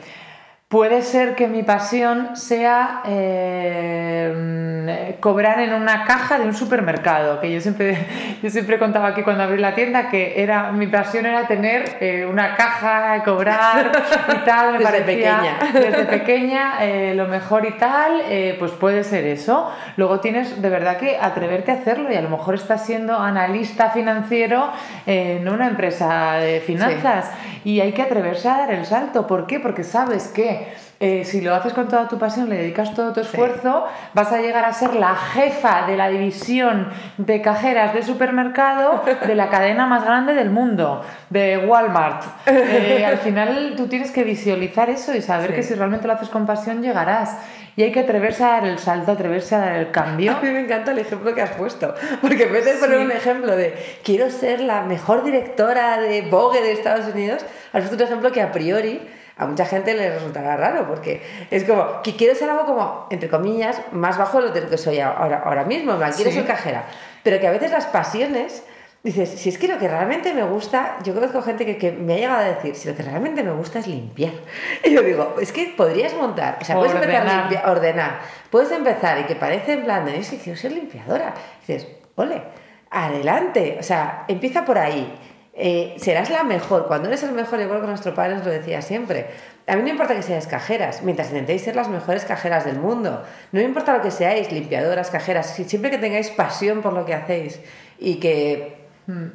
Puede 0.68 1.00
ser 1.00 1.34
que 1.34 1.48
mi 1.48 1.62
pasión 1.62 2.36
sea 2.36 3.00
eh, 3.06 5.16
cobrar 5.18 5.60
en 5.60 5.72
una 5.72 6.04
caja 6.04 6.38
de 6.38 6.44
un 6.44 6.52
supermercado, 6.52 7.40
que 7.40 7.50
yo 7.50 7.58
siempre, 7.62 7.96
yo 8.42 8.50
siempre 8.50 8.78
contaba 8.78 9.08
aquí 9.08 9.22
cuando 9.22 9.44
abrí 9.44 9.56
la 9.56 9.74
tienda 9.74 10.10
que 10.10 10.42
era, 10.42 10.70
mi 10.72 10.86
pasión 10.86 11.24
era 11.24 11.46
tener 11.46 11.96
eh, 12.00 12.26
una 12.26 12.54
caja, 12.54 13.22
cobrar 13.24 13.92
y 14.28 14.36
tal, 14.44 14.72
me 14.72 14.78
desde 14.80 15.00
pequeña. 15.00 15.58
Desde 15.72 16.04
pequeña, 16.04 16.84
eh, 16.84 17.14
lo 17.14 17.28
mejor 17.28 17.64
y 17.64 17.72
tal, 17.78 18.20
pues 18.58 18.72
puede 18.72 19.04
ser 19.04 19.24
eso. 19.24 19.72
Luego 19.96 20.20
tienes 20.20 20.60
de 20.60 20.68
verdad 20.68 20.98
que 20.98 21.16
atreverte 21.18 21.70
a 21.70 21.76
hacerlo 21.76 22.12
y 22.12 22.16
a 22.16 22.20
lo 22.20 22.28
mejor 22.28 22.56
estás 22.56 22.84
siendo 22.84 23.18
analista 23.18 23.88
financiero 23.88 24.70
en 25.06 25.48
una 25.48 25.66
empresa 25.66 26.34
de 26.34 26.60
finanzas 26.60 27.30
y 27.64 27.80
hay 27.80 27.92
que 27.92 28.02
atreverse 28.02 28.50
a 28.50 28.58
dar 28.58 28.72
el 28.72 28.84
salto. 28.84 29.26
¿Por 29.26 29.46
qué? 29.46 29.60
Porque 29.60 29.82
sabes 29.82 30.28
que 30.28 30.57
eh, 31.00 31.25
si 31.25 31.40
lo 31.40 31.55
haces 31.55 31.75
con 31.75 31.87
toda 31.87 32.08
tu 32.08 32.19
pasión, 32.19 32.49
le 32.49 32.56
dedicas 32.56 32.93
todo 32.93 33.12
tu 33.12 33.20
esfuerzo, 33.20 33.87
vas 34.14 34.32
a 34.32 34.40
llegar 34.40 34.64
a 34.64 34.72
ser 34.72 34.94
la 34.94 35.14
jefa 35.14 35.87
de 35.87 35.96
la 35.96 36.08
división 36.08 36.88
de 37.19 37.40
cajeras 37.40 37.94
de 37.94 38.02
supermercado 38.02 39.02
de 39.25 39.34
la 39.37 39.49
cadena 39.49 39.87
más 39.87 40.05
grande 40.05 40.34
del 40.34 40.50
mundo, 40.50 41.05
de 41.31 41.58
Walmart. 41.58 42.25
Eh, 42.46 43.05
al 43.06 43.19
final 43.19 43.75
tú 43.76 43.87
tienes 43.87 44.10
que 44.10 44.25
visualizar 44.25 44.90
eso 44.90 45.14
y 45.14 45.22
saber 45.22 45.55
que 45.55 45.62
si 45.62 45.75
realmente 45.75 46.08
lo 46.08 46.14
haces 46.14 46.28
con 46.31 46.46
pasión 46.46 46.82
llegarás. 46.82 47.37
Y 47.76 47.84
hay 47.84 47.93
que 47.93 48.00
atreverse 48.00 48.43
a 48.43 48.49
dar 48.49 48.66
el 48.66 48.81
salto, 48.81 49.12
atreverse 49.12 49.54
a 49.54 49.58
dar 49.61 49.76
el 49.76 49.93
cambio. 49.93 50.37
A 50.37 50.40
mí 50.40 50.50
me 50.50 50.58
encanta 50.58 50.90
el 50.90 50.99
ejemplo 50.99 51.32
que 51.32 51.43
has 51.43 51.52
puesto, 51.52 51.94
porque 52.20 52.43
en 52.43 52.52
vez 52.52 52.64
de 52.64 52.72
poner 52.72 52.99
un 52.99 53.12
ejemplo 53.12 53.54
de 53.54 54.00
quiero 54.02 54.31
ser 54.31 54.58
la 54.58 54.82
mejor 54.82 55.22
directora 55.22 56.00
de 56.00 56.22
Vogue 56.22 56.61
de 56.61 56.72
Estados 56.72 57.06
Unidos, 57.14 57.46
has 57.72 57.82
puesto 57.82 57.94
un 57.94 58.02
ejemplo 58.02 58.32
que 58.32 58.43
a 58.43 58.50
priori 58.50 59.00
a 59.38 59.46
mucha 59.46 59.64
gente 59.64 59.94
le 59.94 60.11
resultará 60.11 60.56
raro 60.56 60.87
porque 60.88 61.23
es 61.50 61.64
como 61.64 62.02
que 62.02 62.17
quiero 62.17 62.35
ser 62.35 62.50
algo 62.50 62.67
como, 62.67 63.06
entre 63.11 63.29
comillas, 63.29 63.81
más 63.93 64.19
bajo 64.19 64.43
de 64.43 64.61
lo 64.61 64.69
que 64.69 64.76
soy 64.76 64.99
ahora, 64.99 65.43
ahora 65.44 65.64
mismo, 65.64 65.96
quiero 66.17 66.31
ser 66.32 66.44
cajera. 66.44 66.85
Pero 67.23 67.38
que 67.38 67.46
a 67.46 67.52
veces 67.52 67.70
las 67.70 67.87
pasiones, 67.87 68.64
dices, 69.05 69.29
si 69.29 69.49
es 69.49 69.58
que 69.58 69.69
lo 69.69 69.79
que 69.79 69.87
realmente 69.87 70.35
me 70.35 70.43
gusta, 70.43 70.96
yo 71.05 71.14
conozco 71.14 71.40
gente 71.40 71.64
que, 71.64 71.79
que 71.79 71.93
me 71.93 72.14
ha 72.14 72.17
llegado 72.17 72.38
a 72.38 72.44
decir, 72.44 72.75
si 72.75 72.88
lo 72.88 72.96
que 72.96 73.05
realmente 73.05 73.44
me 73.44 73.52
gusta 73.52 73.79
es 73.79 73.87
limpiar. 73.87 74.32
Y 74.85 74.93
yo 74.93 75.02
digo, 75.02 75.37
es 75.40 75.52
que 75.52 75.73
podrías 75.76 76.14
montar, 76.14 76.58
o 76.61 76.64
sea, 76.64 76.75
puedes 76.75 76.94
empezar 76.94 77.56
a 77.64 77.70
ordenar, 77.70 78.20
puedes 78.50 78.73
empezar 78.73 79.20
y 79.20 79.25
que 79.25 79.37
parece 79.37 79.75
en 79.75 79.85
plan, 79.85 80.08
es 80.08 80.31
que 80.31 80.38
quiero 80.38 80.58
ser 80.58 80.73
limpiadora. 80.73 81.32
dices, 81.61 81.87
ole, 82.17 82.43
adelante, 82.90 83.76
o 83.79 83.82
sea, 83.85 84.25
empieza 84.26 84.64
por 84.64 84.79
ahí 84.79 85.17
eh, 85.58 85.96
serás 85.98 86.30
la 86.30 86.44
mejor. 86.44 86.86
Cuando 86.86 87.08
eres 87.08 87.22
el 87.24 87.32
mejor, 87.32 87.60
igual 87.60 87.80
que 87.80 87.88
nuestro 87.88 88.14
padre 88.14 88.36
nos 88.36 88.46
lo 88.46 88.52
decía 88.52 88.80
siempre. 88.80 89.26
A 89.66 89.76
mí 89.76 89.82
no 89.82 89.88
importa 89.88 90.14
que 90.14 90.22
seáis 90.22 90.46
cajeras, 90.46 91.02
mientras 91.02 91.28
intentéis 91.28 91.62
ser 91.62 91.76
las 91.76 91.88
mejores 91.88 92.24
cajeras 92.24 92.64
del 92.64 92.78
mundo. 92.78 93.22
No 93.52 93.60
me 93.60 93.66
importa 93.66 93.96
lo 93.96 94.02
que 94.02 94.10
seáis, 94.10 94.52
limpiadoras, 94.52 95.10
cajeras, 95.10 95.46
siempre 95.54 95.90
que 95.90 95.98
tengáis 95.98 96.30
pasión 96.30 96.80
por 96.80 96.92
lo 96.92 97.04
que 97.04 97.14
hacéis 97.14 97.60
y 97.98 98.16
que 98.16 98.78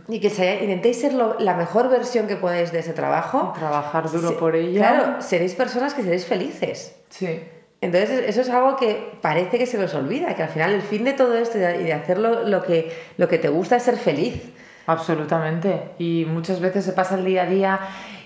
y 0.07 0.19
que 0.19 0.59
intentéis 0.61 1.01
ser 1.01 1.13
la 1.13 1.55
mejor 1.55 1.89
versión 1.89 2.27
que 2.27 2.35
podáis 2.35 2.71
de 2.71 2.79
ese 2.79 2.93
trabajo. 2.93 3.53
Trabajar 3.57 4.09
duro 4.09 4.37
por. 4.37 4.53
Claro, 4.71 5.21
seréis 5.21 5.55
personas 5.55 5.93
que 5.95 6.03
seréis 6.03 6.25
felices. 6.25 6.95
Sí. 7.09 7.41
Entonces, 7.81 8.23
eso 8.27 8.41
es 8.41 8.49
algo 8.49 8.77
que 8.77 9.17
parece 9.21 9.57
que 9.57 9.65
se 9.65 9.77
nos 9.77 9.93
olvida, 9.93 10.35
que 10.35 10.43
al 10.43 10.49
final 10.49 10.71
el 10.71 10.81
fin 10.81 11.03
de 11.03 11.13
todo 11.13 11.35
esto 11.35 11.57
y 11.57 11.61
de 11.61 11.91
hacerlo 11.91 12.47
lo 12.47 12.63
que, 12.63 12.95
lo 13.17 13.27
que 13.27 13.39
te 13.39 13.49
gusta 13.49 13.75
es 13.75 13.83
ser 13.83 13.97
feliz. 13.97 14.41
Absolutamente. 14.85 15.91
Y 15.97 16.25
muchas 16.25 16.59
veces 16.59 16.85
se 16.85 16.93
pasa 16.93 17.15
el 17.15 17.25
día 17.25 17.43
a 17.43 17.45
día 17.45 17.79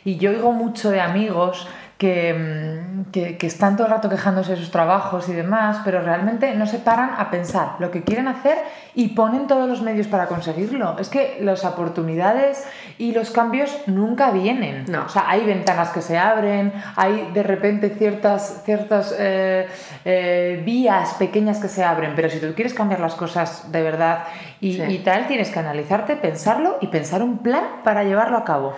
y 0.04 0.18
yo 0.18 0.32
oigo 0.32 0.52
mucho 0.52 0.90
de 0.90 1.02
amigos 1.02 1.68
Mm, 2.00 3.10
que, 3.12 3.38
que, 3.38 3.48
están 3.48 3.76
todo 3.76 3.88
el 3.88 3.94
rato 3.94 4.08
quejándose 4.08 4.52
de 4.52 4.58
sus 4.58 4.70
trabajos 4.70 5.30
y 5.30 5.34
demás, 5.34 5.78
pero 5.84 6.02
realmente 6.02 6.54
no 6.54 6.68
se 6.68 6.78
paran 6.78 7.12
a 7.18 7.32
pensar 7.32 7.72
lo 7.80 7.90
que 7.90 8.04
quieren 8.04 8.28
hacer 8.28 8.58
y 8.94 9.10
ponen 9.10 9.48
todos 9.48 9.68
los 9.68 9.82
medios 9.82 10.06
para 10.06 10.28
conseguirlo. 10.28 11.00
Es 11.00 11.10
que 11.10 11.40
las 11.42 11.66
oportunidades 11.66 12.68
y 13.00 13.14
los 13.14 13.32
cambios 13.32 13.76
nunca 13.88 14.30
vienen. 14.30 14.86
No. 14.90 15.06
O 15.06 15.10
sea, 15.10 15.24
hay 15.28 15.44
ventanas 15.46 15.90
que 15.90 16.04
se 16.04 16.20
abren, 16.20 16.72
hay 16.96 17.32
de 17.34 17.42
repente 17.42 17.90
ciertas, 17.90 18.62
ciertas 18.64 19.16
eh, 19.18 19.68
eh, 20.06 20.62
vías 20.64 21.16
pequeñas 21.16 21.58
que 21.58 21.68
se 21.68 21.84
abren, 21.84 22.14
pero 22.16 22.30
si 22.30 22.40
tú 22.40 22.54
quieres 22.54 22.76
cambiar 22.76 23.00
las 23.00 23.16
cosas 23.16 23.72
de 23.72 23.82
verdad 23.82 24.26
y, 24.62 24.80
y 24.84 25.00
tal, 25.00 25.26
tienes 25.26 25.50
que 25.50 25.58
analizarte, 25.58 26.16
pensarlo 26.16 26.78
y 26.80 26.88
pensar 26.88 27.24
un 27.24 27.40
plan 27.40 27.64
para 27.84 28.04
llevarlo 28.04 28.38
a 28.38 28.44
cabo. 28.44 28.76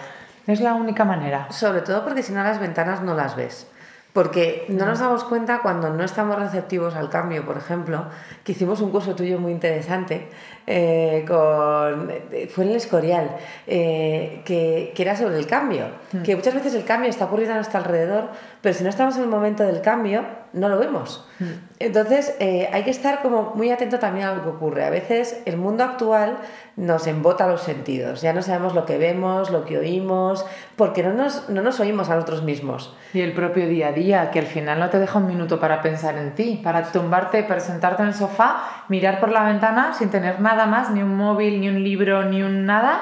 Es 0.49 0.61
la 0.61 0.73
única 0.73 1.05
manera. 1.05 1.47
Sobre 1.51 1.81
todo 1.81 2.03
porque 2.03 2.23
si 2.23 2.33
no 2.33 2.43
las 2.43 2.59
ventanas 2.59 3.03
no 3.03 3.13
las 3.13 3.35
ves. 3.35 3.67
Porque 4.13 4.65
no 4.69 4.87
nos 4.87 4.97
damos 4.97 5.23
cuenta 5.23 5.61
cuando 5.61 5.91
no 5.91 6.03
estamos 6.03 6.39
receptivos 6.39 6.95
al 6.95 7.11
cambio, 7.11 7.45
por 7.45 7.55
ejemplo, 7.55 8.05
que 8.43 8.53
hicimos 8.53 8.81
un 8.81 8.89
curso 8.89 9.15
tuyo 9.15 9.37
muy 9.37 9.51
interesante, 9.51 10.27
eh, 10.65 11.23
con, 11.27 12.11
fue 12.49 12.63
en 12.63 12.69
el 12.71 12.75
Escorial, 12.77 13.35
eh, 13.67 14.41
que, 14.43 14.91
que, 14.95 15.01
era 15.03 15.15
sobre 15.15 15.37
el 15.37 15.45
cambio. 15.45 15.85
Mm. 16.11 16.23
Que 16.23 16.35
muchas 16.35 16.55
veces 16.55 16.73
el 16.73 16.83
cambio 16.83 17.11
está 17.11 17.25
ocurriendo 17.25 17.53
a 17.53 17.57
nuestro 17.57 17.77
alrededor, 17.77 18.29
pero 18.61 18.73
si 18.73 18.83
no 18.83 18.89
estamos 18.89 19.15
en 19.17 19.21
el 19.21 19.29
momento 19.29 19.63
del 19.63 19.81
cambio, 19.81 20.25
no 20.53 20.69
lo 20.69 20.77
vemos. 20.77 21.25
Hmm. 21.39 21.51
Entonces, 21.79 22.35
eh, 22.39 22.69
hay 22.71 22.83
que 22.83 22.89
estar 22.89 23.21
como 23.21 23.53
muy 23.55 23.71
atento 23.71 23.99
también 23.99 24.27
a 24.27 24.35
lo 24.35 24.43
que 24.43 24.49
ocurre. 24.49 24.85
A 24.85 24.89
veces 24.89 25.41
el 25.45 25.57
mundo 25.57 25.83
actual 25.83 26.37
nos 26.75 27.07
embota 27.07 27.47
los 27.47 27.61
sentidos, 27.61 28.21
ya 28.21 28.31
no 28.31 28.41
sabemos 28.41 28.73
lo 28.73 28.85
que 28.85 28.97
vemos, 28.97 29.49
lo 29.49 29.65
que 29.65 29.77
oímos, 29.77 30.45
porque 30.75 31.03
no 31.03 31.13
nos, 31.13 31.49
no 31.49 31.61
nos 31.61 31.79
oímos 31.79 32.09
a 32.09 32.15
nosotros 32.15 32.43
mismos. 32.43 32.95
Y 33.13 33.21
el 33.21 33.33
propio 33.33 33.67
día 33.67 33.89
a 33.89 33.91
día, 33.91 34.31
que 34.31 34.39
al 34.39 34.45
final 34.45 34.79
no 34.79 34.89
te 34.89 34.99
deja 34.99 35.19
un 35.19 35.27
minuto 35.27 35.59
para 35.59 35.81
pensar 35.81 36.17
en 36.17 36.35
ti, 36.35 36.59
para 36.63 36.83
tumbarte, 36.83 37.43
para 37.43 37.59
sentarte 37.59 38.03
en 38.03 38.09
el 38.09 38.13
sofá, 38.13 38.85
mirar 38.87 39.19
por 39.19 39.29
la 39.29 39.43
ventana 39.43 39.93
sin 39.93 40.09
tener 40.09 40.39
nada 40.39 40.65
más, 40.67 40.89
ni 40.91 41.01
un 41.03 41.15
móvil, 41.17 41.59
ni 41.59 41.67
un 41.67 41.83
libro, 41.83 42.23
ni 42.23 42.43
un 42.43 42.65
nada, 42.65 43.01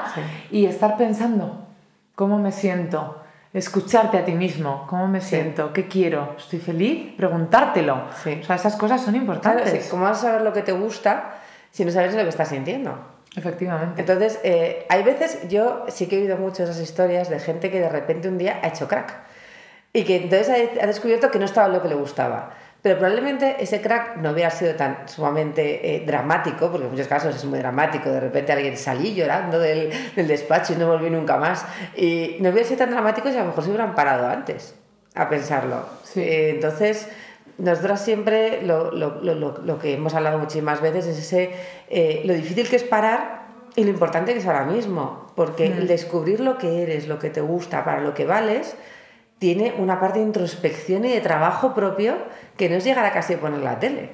y 0.50 0.66
estar 0.66 0.98
pensando 0.98 1.68
cómo 2.16 2.39
me 2.39 2.51
siento, 2.51 3.22
escucharte 3.54 4.18
a 4.18 4.25
ti 4.25 4.34
mismo, 4.34 4.86
cómo 4.88 5.08
me 5.08 5.22
siento, 5.22 5.72
qué 5.74 5.88
quiero, 5.88 6.36
estoy 6.38 6.60
feliz, 6.60 7.13
preguntártelo. 7.16 8.04
Sí. 8.24 8.39
O 8.42 8.46
sea, 8.46 8.56
esas 8.58 8.75
cosas 8.75 9.01
son 9.01 9.12
Claro, 9.13 9.25
importantes. 9.25 9.84
sí, 9.84 9.89
¿cómo 9.89 10.04
vas 10.04 10.20
a 10.20 10.22
saber 10.27 10.42
lo 10.42 10.54
que 10.54 10.62
te 10.62 10.72
gusta 10.74 11.36
si 11.72 11.86
no 11.86 11.92
sabes 11.92 12.13
lo 12.13 12.24
que 12.24 12.30
estás 12.30 12.50
sintiendo? 12.50 12.98
Efectivamente. 13.36 14.01
Entonces, 14.01 14.39
eh, 14.44 14.86
hay 14.89 15.04
veces, 15.04 15.48
yo 15.48 15.86
sí 15.89 16.08
que 16.08 16.18
he 16.18 16.22
oído 16.24 16.38
mucho 16.38 16.63
esas 16.63 16.80
historias 16.80 17.30
de 17.30 17.39
gente 17.39 17.70
que 17.72 17.80
de 17.80 17.89
repente 17.89 18.27
un 18.27 18.38
día 18.38 18.60
ha 18.63 18.68
hecho 18.68 18.88
crack 18.88 19.13
y 19.94 20.04
que 20.04 20.18
entonces 20.24 20.50
ha 20.82 20.86
descubierto 20.88 21.30
que 21.32 21.39
no 21.39 21.46
estaba 21.46 21.68
lo 21.68 21.82
que 21.82 21.88
le 21.88 21.96
gustaba. 21.96 22.51
Pero 22.81 22.98
probablemente 23.00 23.57
ese 23.60 23.81
crack 23.81 24.17
no 24.17 24.31
hubiera 24.31 24.50
sido 24.51 24.75
tan 24.75 25.10
sumamente 25.10 25.96
eh, 25.96 26.03
dramático, 26.05 26.69
porque 26.72 26.86
en 26.86 26.91
muchos 26.91 27.07
casos 27.07 27.36
es 27.36 27.43
muy 27.46 27.60
dramático. 27.60 28.10
De 28.10 28.19
repente 28.19 28.51
alguien 28.53 28.77
salí 28.77 29.13
llorando 29.15 29.60
del, 29.60 29.89
del 30.15 30.27
despacho 30.27 30.74
y 30.74 30.75
no 30.77 30.88
volví 30.88 31.10
nunca 31.10 31.38
más. 31.38 31.65
Y 31.96 32.38
no 32.39 32.50
hubiera 32.50 32.67
sido 32.67 32.79
tan 32.79 32.91
dramático 32.91 33.29
si 33.29 33.36
a 33.36 33.41
lo 33.41 33.48
mejor 33.48 33.63
se 33.63 33.69
hubieran 33.72 33.96
parado 33.96 34.27
antes 34.27 34.75
a 35.15 35.27
pensarlo. 35.27 35.84
Sí. 36.03 36.22
Eh, 36.22 36.50
entonces, 36.51 37.10
nosotras 37.57 38.00
siempre 38.05 38.62
lo, 38.62 38.91
lo- 38.91 39.22
lo- 39.24 39.34
lo- 39.63 39.79
que 39.79 39.93
hemos 39.96 40.13
hablado 40.13 40.38
muchísimas 40.38 40.79
veces 40.79 41.07
es 41.07 41.17
ese, 41.17 41.51
eh, 41.89 42.22
lo 42.25 42.34
difícil 42.36 42.69
que 42.69 42.75
es 42.75 42.84
parar 42.84 43.48
y 43.75 43.84
lo 43.84 43.89
importante 43.89 44.34
que 44.34 44.39
es 44.39 44.46
ahora 44.46 44.63
mismo. 44.65 45.25
Porque 45.36 45.65
el 45.67 45.88
descubrir 45.88 46.39
lo 46.39 46.57
que 46.60 46.84
eres, 46.84 47.07
lo 47.07 47.17
que 47.19 47.29
te 47.31 47.41
gusta, 47.41 47.84
para 47.84 48.01
lo 48.01 48.13
que 48.13 48.25
vales, 48.25 48.75
tiene 49.39 49.74
una 49.77 50.00
parte 50.00 50.20
de 50.20 50.25
introspección 50.25 51.06
y 51.06 51.10
de 51.12 51.22
trabajo 51.22 51.74
propio 51.74 52.15
que 52.58 52.70
no 52.70 52.75
es 52.75 52.84
llegar 52.84 53.06
a 53.06 53.12
casa 53.12 53.34
y 53.34 53.36
poner 53.38 53.60
la 53.60 53.79
tele. 53.79 54.10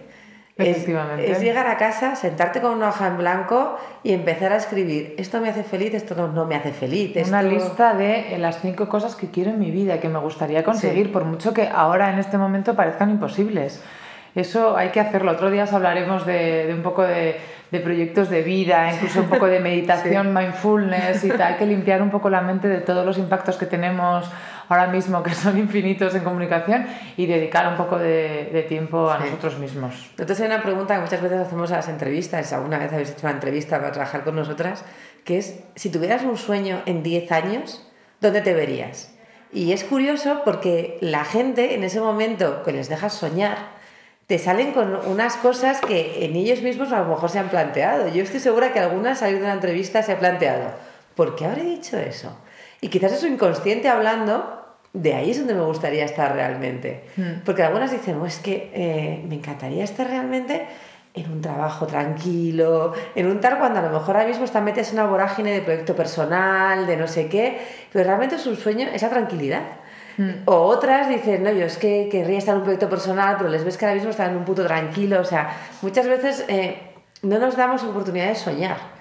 Es- 0.55 0.67
Efectivamente. 0.67 1.31
Es, 1.31 1.39
llegar 1.41 1.65
a 1.67 1.77
casa, 1.77 2.15
sentarte 2.15 2.61
con 2.61 2.73
una 2.73 2.89
hoja 2.89 3.07
en 3.07 3.17
blanco 3.17 3.75
y 4.03 4.13
empezar 4.13 4.51
a 4.53 4.57
escribir. 4.57 5.15
Esto 5.17 5.41
me 5.41 5.49
hace 5.49 5.63
feliz, 5.63 5.93
esto 5.95 6.13
no, 6.13 6.27
no 6.27 6.45
me 6.45 6.55
hace 6.55 6.71
feliz. 6.71 7.15
Una 7.27 7.41
esto- 7.41 7.49
lista 7.51 7.93
de 7.95 8.35
eh, 8.35 8.37
las 8.37 8.59
cinco 8.61 8.87
cosas 8.87 9.15
que 9.15 9.31
quiero 9.31 9.49
en 9.49 9.59
mi 9.59 9.71
vida, 9.71 9.99
que 9.99 10.09
me 10.09 10.19
gustaría 10.19 10.63
conseguir, 10.63 11.07
Sí. 11.07 11.11
por 11.11 11.23
mucho 11.23 11.53
que 11.55 11.67
ahora 11.67 12.11
en 12.11 12.19
este 12.19 12.37
momento 12.37 12.75
parezcan 12.75 13.09
imposibles. 13.09 13.81
Eso 14.35 14.75
hay 14.77 14.89
que 14.89 14.99
hacerlo. 14.99 15.31
Otro 15.31 15.49
día 15.51 15.63
os 15.63 15.73
hablaremos 15.73 16.25
de, 16.25 16.65
de 16.67 16.73
un 16.73 16.81
poco 16.83 17.03
de, 17.03 17.35
de 17.71 17.79
proyectos 17.79 18.29
de 18.29 18.41
vida, 18.41 18.91
incluso 18.93 19.21
un 19.21 19.29
poco 19.29 19.45
de 19.47 19.59
meditación, 19.59 20.33
mindfulness 20.35 21.23
y 21.23 21.29
tal. 21.29 21.53
Hay 21.53 21.55
que 21.55 21.65
limpiar 21.65 22.01
un 22.01 22.09
poco 22.11 22.29
la 22.29 22.41
mente 22.41 22.67
de 22.67 22.79
todos 22.81 23.05
los 23.05 23.17
impactos 23.17 23.57
que 23.57 23.65
tenemos 23.67 24.29
ahora 24.69 24.87
mismo, 24.87 25.21
que 25.23 25.33
son 25.33 25.57
infinitos 25.57 26.15
en 26.15 26.23
comunicación, 26.23 26.85
y 27.17 27.25
dedicar 27.25 27.67
un 27.67 27.77
poco 27.77 27.97
de, 27.97 28.49
de 28.51 28.63
tiempo 28.63 29.09
a 29.09 29.17
Sí. 29.17 29.23
nosotros 29.25 29.57
mismos. 29.59 29.93
Nosotros 30.17 30.39
hay 30.39 30.45
una 30.47 30.61
pregunta 30.63 30.95
que 30.95 31.01
muchas 31.01 31.21
veces 31.21 31.39
hacemos 31.39 31.71
a 31.71 31.77
las 31.77 31.87
entrevistas, 31.89 32.51
alguna 32.53 32.77
vez 32.79 32.91
habéis 32.93 33.11
hecho 33.11 33.21
una 33.27 33.31
entrevista 33.31 33.79
para 33.79 33.91
trabajar 33.91 34.23
con 34.23 34.35
nosotras, 34.35 34.83
que 35.23 35.37
es, 35.37 35.59
si 35.75 35.89
tuvieras 35.89 36.23
un 36.23 36.37
sueño 36.37 36.81
en 36.85 37.03
10 37.03 37.31
años, 37.31 37.87
¿dónde 38.21 38.41
te 38.41 38.53
verías? 38.53 39.13
Y 39.51 39.71
es 39.71 39.83
curioso 39.83 40.41
porque 40.43 40.97
la 41.01 41.25
gente 41.25 41.75
en 41.75 41.83
ese 41.83 41.99
momento 42.01 42.63
que 42.63 42.71
les 42.71 42.89
dejas 42.89 43.13
soñar, 43.13 43.57
te 44.25 44.39
salen 44.39 44.71
con 44.71 44.95
unas 45.05 45.35
cosas 45.35 45.81
que 45.81 46.25
en 46.25 46.35
ellos 46.35 46.61
mismos 46.61 46.91
a 46.91 46.99
lo 46.99 47.05
mejor 47.05 47.29
se 47.29 47.39
han 47.39 47.49
planteado. 47.49 48.07
Yo 48.07 48.23
estoy 48.23 48.39
segura 48.39 48.71
que 48.73 48.79
alguna 48.79 49.15
salir 49.15 49.37
de 49.37 49.43
una 49.43 49.53
entrevista 49.53 50.01
se 50.01 50.13
ha 50.13 50.19
planteado, 50.19 50.71
¿por 51.15 51.35
qué 51.35 51.45
habré 51.45 51.63
dicho 51.63 51.97
eso? 51.97 52.35
Y 52.83 52.89
quizás 52.89 53.13
es 53.13 53.21
su 53.21 53.27
inconsciente 53.27 53.87
hablando, 53.87 54.61
de 54.91 55.13
ahí 55.13 55.31
es 55.31 55.37
donde 55.37 55.53
me 55.53 55.61
gustaría 55.61 56.03
estar 56.03 56.33
realmente. 56.33 57.05
Porque 57.45 57.63
algunas 57.63 57.91
dicen, 57.91 58.17
"Oh, 58.21 58.25
es 58.25 58.39
que 58.39 58.69
eh, 58.73 59.23
me 59.25 59.35
encantaría 59.35 59.85
estar 59.85 60.05
realmente 60.05 60.65
en 61.13 61.31
un 61.31 61.39
trabajo 61.39 61.87
tranquilo, 61.87 62.91
en 63.15 63.27
un 63.27 63.39
tal 63.39 63.57
cuando 63.57 63.79
a 63.79 63.83
lo 63.83 63.89
mejor 63.89 64.17
ahora 64.17 64.27
mismo 64.27 64.43
están 64.43 64.65
metidas 64.65 64.89
en 64.91 64.99
una 64.99 65.07
vorágine 65.07 65.53
de 65.53 65.61
proyecto 65.61 65.95
personal, 65.95 66.85
de 66.85 66.97
no 66.97 67.07
sé 67.07 67.29
qué, 67.29 67.57
pero 67.93 68.03
realmente 68.03 68.35
es 68.35 68.45
un 68.47 68.57
sueño 68.57 68.85
esa 68.93 69.09
tranquilidad. 69.09 69.61
O 70.45 70.55
otras 70.57 71.07
dicen, 71.07 71.41
no, 71.41 71.51
yo 71.51 71.65
es 71.65 71.77
que 71.77 72.09
querría 72.11 72.37
estar 72.37 72.53
en 72.53 72.57
un 72.59 72.63
proyecto 72.65 72.89
personal, 72.89 73.35
pero 73.37 73.49
les 73.49 73.63
ves 73.63 73.77
que 73.77 73.85
ahora 73.85 73.95
mismo 73.95 74.11
están 74.11 74.31
en 74.31 74.37
un 74.37 74.43
puto 74.43 74.65
tranquilo. 74.65 75.21
O 75.21 75.23
sea, 75.23 75.55
muchas 75.81 76.05
veces 76.07 76.43
eh, 76.49 76.81
no 77.21 77.39
nos 77.39 77.55
damos 77.55 77.81
oportunidad 77.83 78.27
de 78.27 78.35
soñar. 78.35 78.92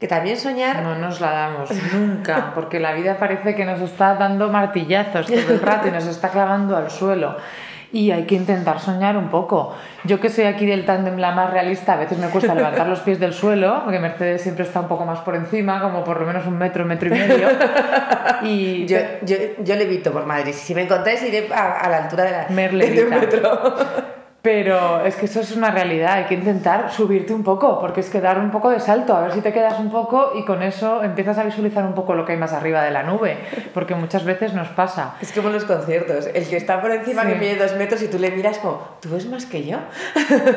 Que 0.00 0.08
también 0.08 0.38
soñar 0.38 0.82
No 0.82 0.94
nos 0.96 1.20
la 1.20 1.30
damos 1.30 1.70
nunca, 1.92 2.52
porque 2.54 2.80
la 2.80 2.94
vida 2.94 3.18
parece 3.18 3.54
que 3.54 3.66
nos 3.66 3.80
está 3.82 4.14
dando 4.14 4.48
martillazos 4.48 5.26
todo 5.26 5.54
el 5.54 5.60
rato 5.60 5.88
y 5.88 5.90
nos 5.90 6.06
está 6.06 6.30
clavando 6.30 6.74
al 6.74 6.90
suelo. 6.90 7.36
Y 7.92 8.12
hay 8.12 8.22
que 8.22 8.36
intentar 8.36 8.78
soñar 8.78 9.16
un 9.16 9.28
poco. 9.28 9.76
Yo 10.04 10.20
que 10.20 10.30
soy 10.30 10.44
aquí 10.44 10.64
del 10.64 10.86
tándem 10.86 11.18
la 11.18 11.32
más 11.32 11.50
realista, 11.50 11.94
a 11.94 11.96
veces 11.96 12.18
me 12.18 12.28
cuesta 12.28 12.54
levantar 12.54 12.86
los 12.86 13.00
pies 13.00 13.18
del 13.18 13.34
suelo, 13.34 13.82
porque 13.84 13.98
Mercedes 13.98 14.40
siempre 14.40 14.64
está 14.64 14.80
un 14.80 14.88
poco 14.88 15.04
más 15.04 15.18
por 15.20 15.34
encima, 15.34 15.82
como 15.82 16.02
por 16.04 16.20
lo 16.20 16.26
menos 16.26 16.46
un 16.46 16.56
metro, 16.56 16.86
metro 16.86 17.08
y 17.08 17.18
medio. 17.18 17.48
Y 18.42 18.86
Yo, 18.86 18.96
yo, 19.22 19.36
yo 19.58 19.74
levito 19.74 20.12
por 20.12 20.24
Madrid. 20.24 20.52
Si 20.54 20.74
me 20.74 20.82
encontráis, 20.82 21.22
iré 21.24 21.52
a, 21.52 21.80
a 21.80 21.88
la 21.90 22.04
altura 22.04 22.24
de 22.24 22.30
la 22.30 22.46
Mer 22.48 22.72
de 22.94 23.04
un 23.04 23.10
metro. 23.10 24.19
Pero 24.42 25.04
es 25.04 25.16
que 25.16 25.26
eso 25.26 25.40
es 25.40 25.54
una 25.54 25.70
realidad, 25.70 26.14
hay 26.14 26.24
que 26.24 26.32
intentar 26.34 26.90
subirte 26.90 27.34
un 27.34 27.44
poco, 27.44 27.78
porque 27.78 28.00
es 28.00 28.08
que 28.08 28.22
dar 28.22 28.38
un 28.38 28.50
poco 28.50 28.70
de 28.70 28.80
salto, 28.80 29.14
a 29.14 29.20
ver 29.20 29.32
si 29.32 29.42
te 29.42 29.52
quedas 29.52 29.78
un 29.78 29.90
poco 29.90 30.32
y 30.34 30.46
con 30.46 30.62
eso 30.62 31.02
empiezas 31.02 31.36
a 31.36 31.42
visualizar 31.44 31.84
un 31.84 31.92
poco 31.92 32.14
lo 32.14 32.24
que 32.24 32.32
hay 32.32 32.38
más 32.38 32.54
arriba 32.54 32.82
de 32.82 32.90
la 32.90 33.02
nube, 33.02 33.36
porque 33.74 33.94
muchas 33.94 34.24
veces 34.24 34.54
nos 34.54 34.68
pasa. 34.68 35.14
Es 35.20 35.32
como 35.32 35.48
en 35.48 35.54
los 35.54 35.64
conciertos. 35.66 36.26
El 36.32 36.48
que 36.48 36.56
está 36.56 36.80
por 36.80 36.90
encima, 36.90 37.22
Sí. 37.24 37.28
que 37.28 37.34
mide 37.34 37.56
dos 37.56 37.74
metros 37.76 38.00
y 38.00 38.08
tú 38.08 38.18
le 38.18 38.30
miras 38.30 38.56
como, 38.58 38.80
¿tú 39.02 39.10
ves 39.10 39.26
más 39.26 39.44
que 39.44 39.66
yo? 39.66 39.76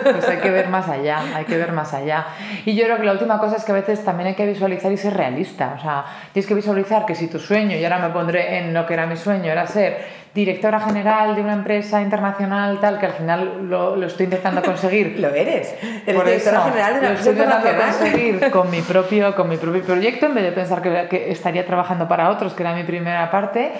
Pues 0.03 0.29
hay 0.29 0.37
que 0.37 0.49
ver 0.49 0.69
más 0.69 0.87
allá, 0.87 1.19
hay 1.35 1.43
que 1.43 1.57
ver 1.57 1.73
más 1.73 1.93
allá. 1.93 2.25
Y 2.65 2.75
yo 2.75 2.85
creo 2.85 2.95
que 2.97 3.03
la 3.03 3.11
última 3.11 3.37
cosa 3.39 3.57
es 3.57 3.65
que 3.65 3.73
a 3.73 3.75
veces 3.75 4.05
también 4.05 4.27
hay 4.27 4.35
que 4.35 4.45
visualizar 4.45 4.93
y 4.93 4.97
ser 4.97 5.13
realista. 5.17 5.75
O 5.77 5.81
sea, 5.81 6.05
tienes 6.31 6.47
que 6.47 6.55
visualizar 6.55 7.05
que 7.05 7.15
si 7.15 7.27
tu 7.27 7.37
sueño, 7.37 7.75
y 7.75 7.83
ahora 7.83 7.99
me 7.99 8.09
pondré 8.13 8.59
en 8.59 8.73
lo 8.73 8.85
que 8.85 8.93
era 8.93 9.05
mi 9.07 9.17
sueño, 9.17 9.51
era 9.51 9.67
ser 9.67 10.22
directora 10.33 10.79
general 10.79 11.35
de 11.35 11.41
una 11.41 11.53
empresa 11.53 12.01
internacional, 12.01 12.79
tal, 12.79 12.99
que 12.99 13.05
al 13.05 13.13
final 13.13 13.69
lo, 13.69 13.95
lo 13.95 14.07
estoy 14.07 14.25
intentando 14.25 14.61
conseguir. 14.65 15.19
Lo 15.19 15.29
eres. 15.29 15.75
Eres 16.05 16.15
Por 16.15 16.25
directora 16.25 16.57
eso, 16.57 16.65
general 16.69 16.93
de 16.93 16.99
una 16.99 17.09
lo 17.09 17.15
estoy 17.15 17.31
empresa 17.31 17.31
intentando 17.31 17.69
internacional. 17.69 18.11
conseguir 18.11 18.51
con 18.51 18.71
mi, 18.71 18.81
propio, 18.81 19.35
con 19.35 19.49
mi 19.49 19.57
propio 19.57 19.81
proyecto, 19.83 20.25
en 20.25 20.35
vez 20.35 20.43
de 20.43 20.51
pensar 20.51 20.81
que, 20.81 21.07
que 21.09 21.31
estaría 21.31 21.65
trabajando 21.65 22.07
para 22.07 22.29
otros, 22.29 22.53
que 22.53 22.63
era 22.63 22.73
mi 22.73 22.83
primera 22.83 23.29
parte. 23.29 23.71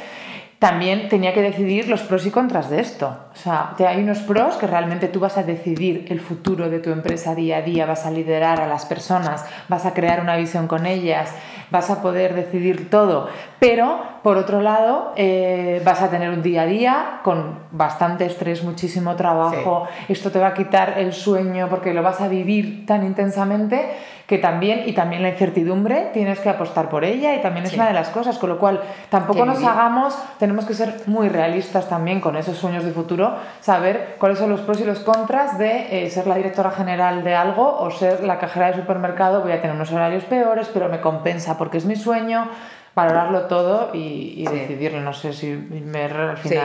También 0.64 1.10
tenía 1.10 1.34
que 1.34 1.42
decidir 1.42 1.90
los 1.90 2.04
pros 2.04 2.26
y 2.26 2.32
contras 2.32 2.70
de 2.70 2.80
esto. 2.80 3.14
O 3.34 3.36
sea, 3.36 3.76
hay 3.86 4.02
unos 4.02 4.20
pros 4.20 4.56
que 4.56 4.66
realmente 4.66 5.10
tú 5.10 5.20
vas 5.20 5.38
a 5.38 5.44
decidir 5.44 6.06
el 6.08 6.22
futuro 6.22 6.70
de 6.70 6.80
tu 6.80 6.90
empresa 6.90 7.36
día 7.36 7.58
a 7.58 7.62
día, 7.64 7.86
vas 7.86 8.06
a 8.06 8.12
liderar 8.12 8.62
a 8.62 8.68
las 8.68 8.86
personas, 8.86 9.46
vas 9.68 9.86
a 9.86 9.94
crear 9.94 10.22
una 10.22 10.38
visión 10.38 10.68
con 10.68 10.86
ellas, 10.86 11.34
vas 11.70 11.90
a 11.90 12.02
poder 12.02 12.34
decidir 12.34 12.90
todo. 12.90 13.28
Pero, 13.60 14.00
por 14.24 14.38
otro 14.38 14.62
lado, 14.62 15.12
eh, 15.18 15.82
vas 15.84 16.02
a 16.02 16.10
tener 16.10 16.30
un 16.30 16.42
día 16.42 16.62
a 16.62 16.66
día 16.66 17.20
con 17.24 17.60
bastante 17.72 18.26
estrés, 18.26 18.64
muchísimo 18.64 19.18
trabajo, 19.18 19.86
esto 20.08 20.32
te 20.32 20.40
va 20.40 20.48
a 20.48 20.54
quitar 20.54 20.98
el 20.98 21.12
sueño 21.12 21.68
porque 21.70 21.94
lo 21.94 22.04
vas 22.04 22.22
a 22.22 22.30
vivir 22.30 22.86
tan 22.86 23.04
intensamente 23.04 23.90
que 24.28 24.38
también, 24.38 24.84
y 24.86 24.94
también 24.94 25.22
la 25.22 25.30
incertidumbre, 25.30 26.10
tienes 26.14 26.40
que 26.40 26.50
apostar 26.50 26.90
por 26.90 27.04
ella 27.04 27.36
y 27.36 27.42
también 27.42 27.66
es 27.66 27.74
una 27.74 27.88
de 27.88 27.94
las 27.94 28.10
cosas, 28.10 28.38
con 28.38 28.50
lo 28.50 28.58
cual 28.58 28.82
tampoco 29.10 29.46
nos 29.46 29.62
hagamos, 29.64 30.18
tenemos 30.40 30.66
que 30.66 30.74
ser 30.74 30.96
muy 31.08 31.28
realistas 31.28 31.90
también 31.90 32.22
con 32.22 32.38
esos 32.38 32.58
sueños 32.58 32.86
de 32.86 32.92
futuro, 32.92 33.36
saber 33.60 34.16
cuáles 34.20 34.40
son 34.40 34.50
los 34.50 34.62
pros 34.62 34.80
y 34.80 34.86
los 34.86 35.00
contras 35.00 35.58
de 35.58 36.06
eh, 36.06 36.10
ser 36.10 36.26
la 36.28 36.36
directora 36.36 36.72
general 36.72 37.24
de 37.24 37.36
algo 37.36 37.78
o 37.80 37.92
ser 37.92 38.24
la 38.24 38.40
cajera 38.40 38.68
de 38.68 38.76
supermercado, 38.76 39.42
voy 39.42 39.52
a 39.52 39.60
tener 39.62 39.76
unos 39.76 39.92
horarios 39.92 40.24
peores, 40.24 40.70
pero 40.74 40.88
me 40.88 41.02
compensa 41.02 41.58
porque 41.58 41.78
es 41.78 41.86
mi 41.86 41.96
sueño, 41.98 42.48
valorarlo 42.96 43.48
todo 43.48 43.90
y, 43.94 44.36
y 44.38 44.48
Sí. 44.48 44.56
decidirlo, 44.56 45.02
no 45.02 45.14
sé 45.14 45.34
si 45.34 45.48
me 45.48 46.04
al 46.06 46.38
Sí. 46.44 46.56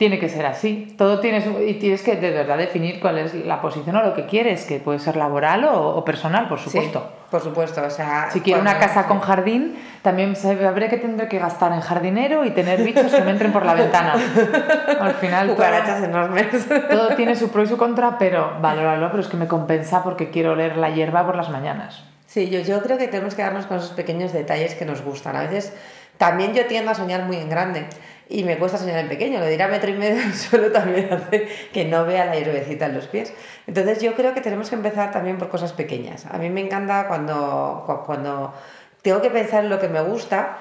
Tiene 0.00 0.18
que 0.18 0.30
ser 0.30 0.46
así. 0.46 0.94
Todo 0.96 1.20
tienes 1.20 1.44
y 1.68 1.74
tienes 1.74 2.00
que 2.00 2.16
de 2.16 2.30
verdad 2.30 2.56
definir 2.56 3.00
cuál 3.00 3.18
es 3.18 3.34
la 3.34 3.60
posición 3.60 3.94
o 3.96 4.02
lo 4.02 4.14
que 4.14 4.24
quieres, 4.24 4.64
que 4.64 4.78
puede 4.78 4.98
ser 4.98 5.14
laboral 5.14 5.62
o, 5.66 5.88
o 5.94 6.02
personal, 6.06 6.48
por 6.48 6.58
supuesto. 6.58 7.00
Sí, 7.00 7.24
por 7.30 7.42
supuesto. 7.42 7.82
O 7.84 7.90
sea, 7.90 8.30
Si 8.30 8.40
quiero 8.40 8.62
una 8.62 8.78
casa 8.78 9.06
con 9.06 9.20
jardín, 9.20 9.76
también 10.00 10.34
sabré 10.36 10.88
que 10.88 10.96
tendré 10.96 11.28
que 11.28 11.38
gastar 11.38 11.72
en 11.72 11.82
jardinero 11.82 12.46
y 12.46 12.52
tener 12.52 12.82
bichos 12.82 13.12
que 13.12 13.20
me 13.20 13.30
entren 13.32 13.52
por 13.52 13.66
la 13.66 13.74
ventana. 13.74 14.14
Al 15.00 15.12
final 15.16 15.48
todo, 15.48 15.56
Cucarachas 15.56 16.02
enormes. 16.02 16.46
todo 16.90 17.08
tiene 17.16 17.36
su 17.36 17.50
pro 17.50 17.62
y 17.62 17.66
su 17.66 17.76
contra, 17.76 18.16
pero 18.16 18.54
valóralo, 18.62 19.10
pero 19.10 19.20
es 19.22 19.28
que 19.28 19.36
me 19.36 19.48
compensa 19.48 20.02
porque 20.02 20.30
quiero 20.30 20.52
oler 20.52 20.78
la 20.78 20.88
hierba 20.88 21.26
por 21.26 21.36
las 21.36 21.50
mañanas. 21.50 22.04
Sí, 22.26 22.48
yo, 22.48 22.60
yo 22.60 22.80
creo 22.80 22.96
que 22.96 23.08
tenemos 23.08 23.34
que 23.34 23.42
darnos 23.42 23.66
con 23.66 23.76
esos 23.76 23.90
pequeños 23.90 24.32
detalles 24.32 24.74
que 24.76 24.86
nos 24.86 25.02
gustan. 25.02 25.36
A 25.36 25.42
veces 25.42 25.76
También 26.20 26.52
yo 26.52 26.66
tiendo 26.66 26.90
a 26.90 26.94
soñar 26.94 27.24
muy 27.24 27.38
en 27.38 27.48
grande 27.48 27.86
y 28.28 28.44
me 28.44 28.58
cuesta 28.58 28.76
soñar 28.76 28.98
en 28.98 29.08
pequeño. 29.08 29.38
Lo 29.38 29.46
de 29.46 29.54
ir 29.54 29.62
a 29.62 29.68
metro 29.68 29.88
y 29.88 29.94
medio 29.94 30.20
solo 30.34 30.70
también 30.70 31.10
hace 31.10 31.48
que 31.72 31.86
no 31.86 32.04
vea 32.04 32.26
la 32.26 32.36
hierbecita 32.36 32.84
en 32.84 32.94
los 32.94 33.06
pies. 33.06 33.32
Entonces 33.66 34.02
yo 34.02 34.14
creo 34.14 34.34
que 34.34 34.42
tenemos 34.42 34.68
que 34.68 34.74
empezar 34.74 35.12
también 35.12 35.38
por 35.38 35.48
cosas 35.48 35.72
pequeñas. 35.72 36.26
A 36.26 36.36
mí 36.36 36.50
me 36.50 36.60
encanta 36.60 37.08
cuando, 37.08 38.02
cuando 38.04 38.52
tengo 39.00 39.22
que 39.22 39.30
pensar 39.30 39.64
en 39.64 39.70
lo 39.70 39.80
que 39.80 39.88
me 39.88 40.02
gusta, 40.02 40.58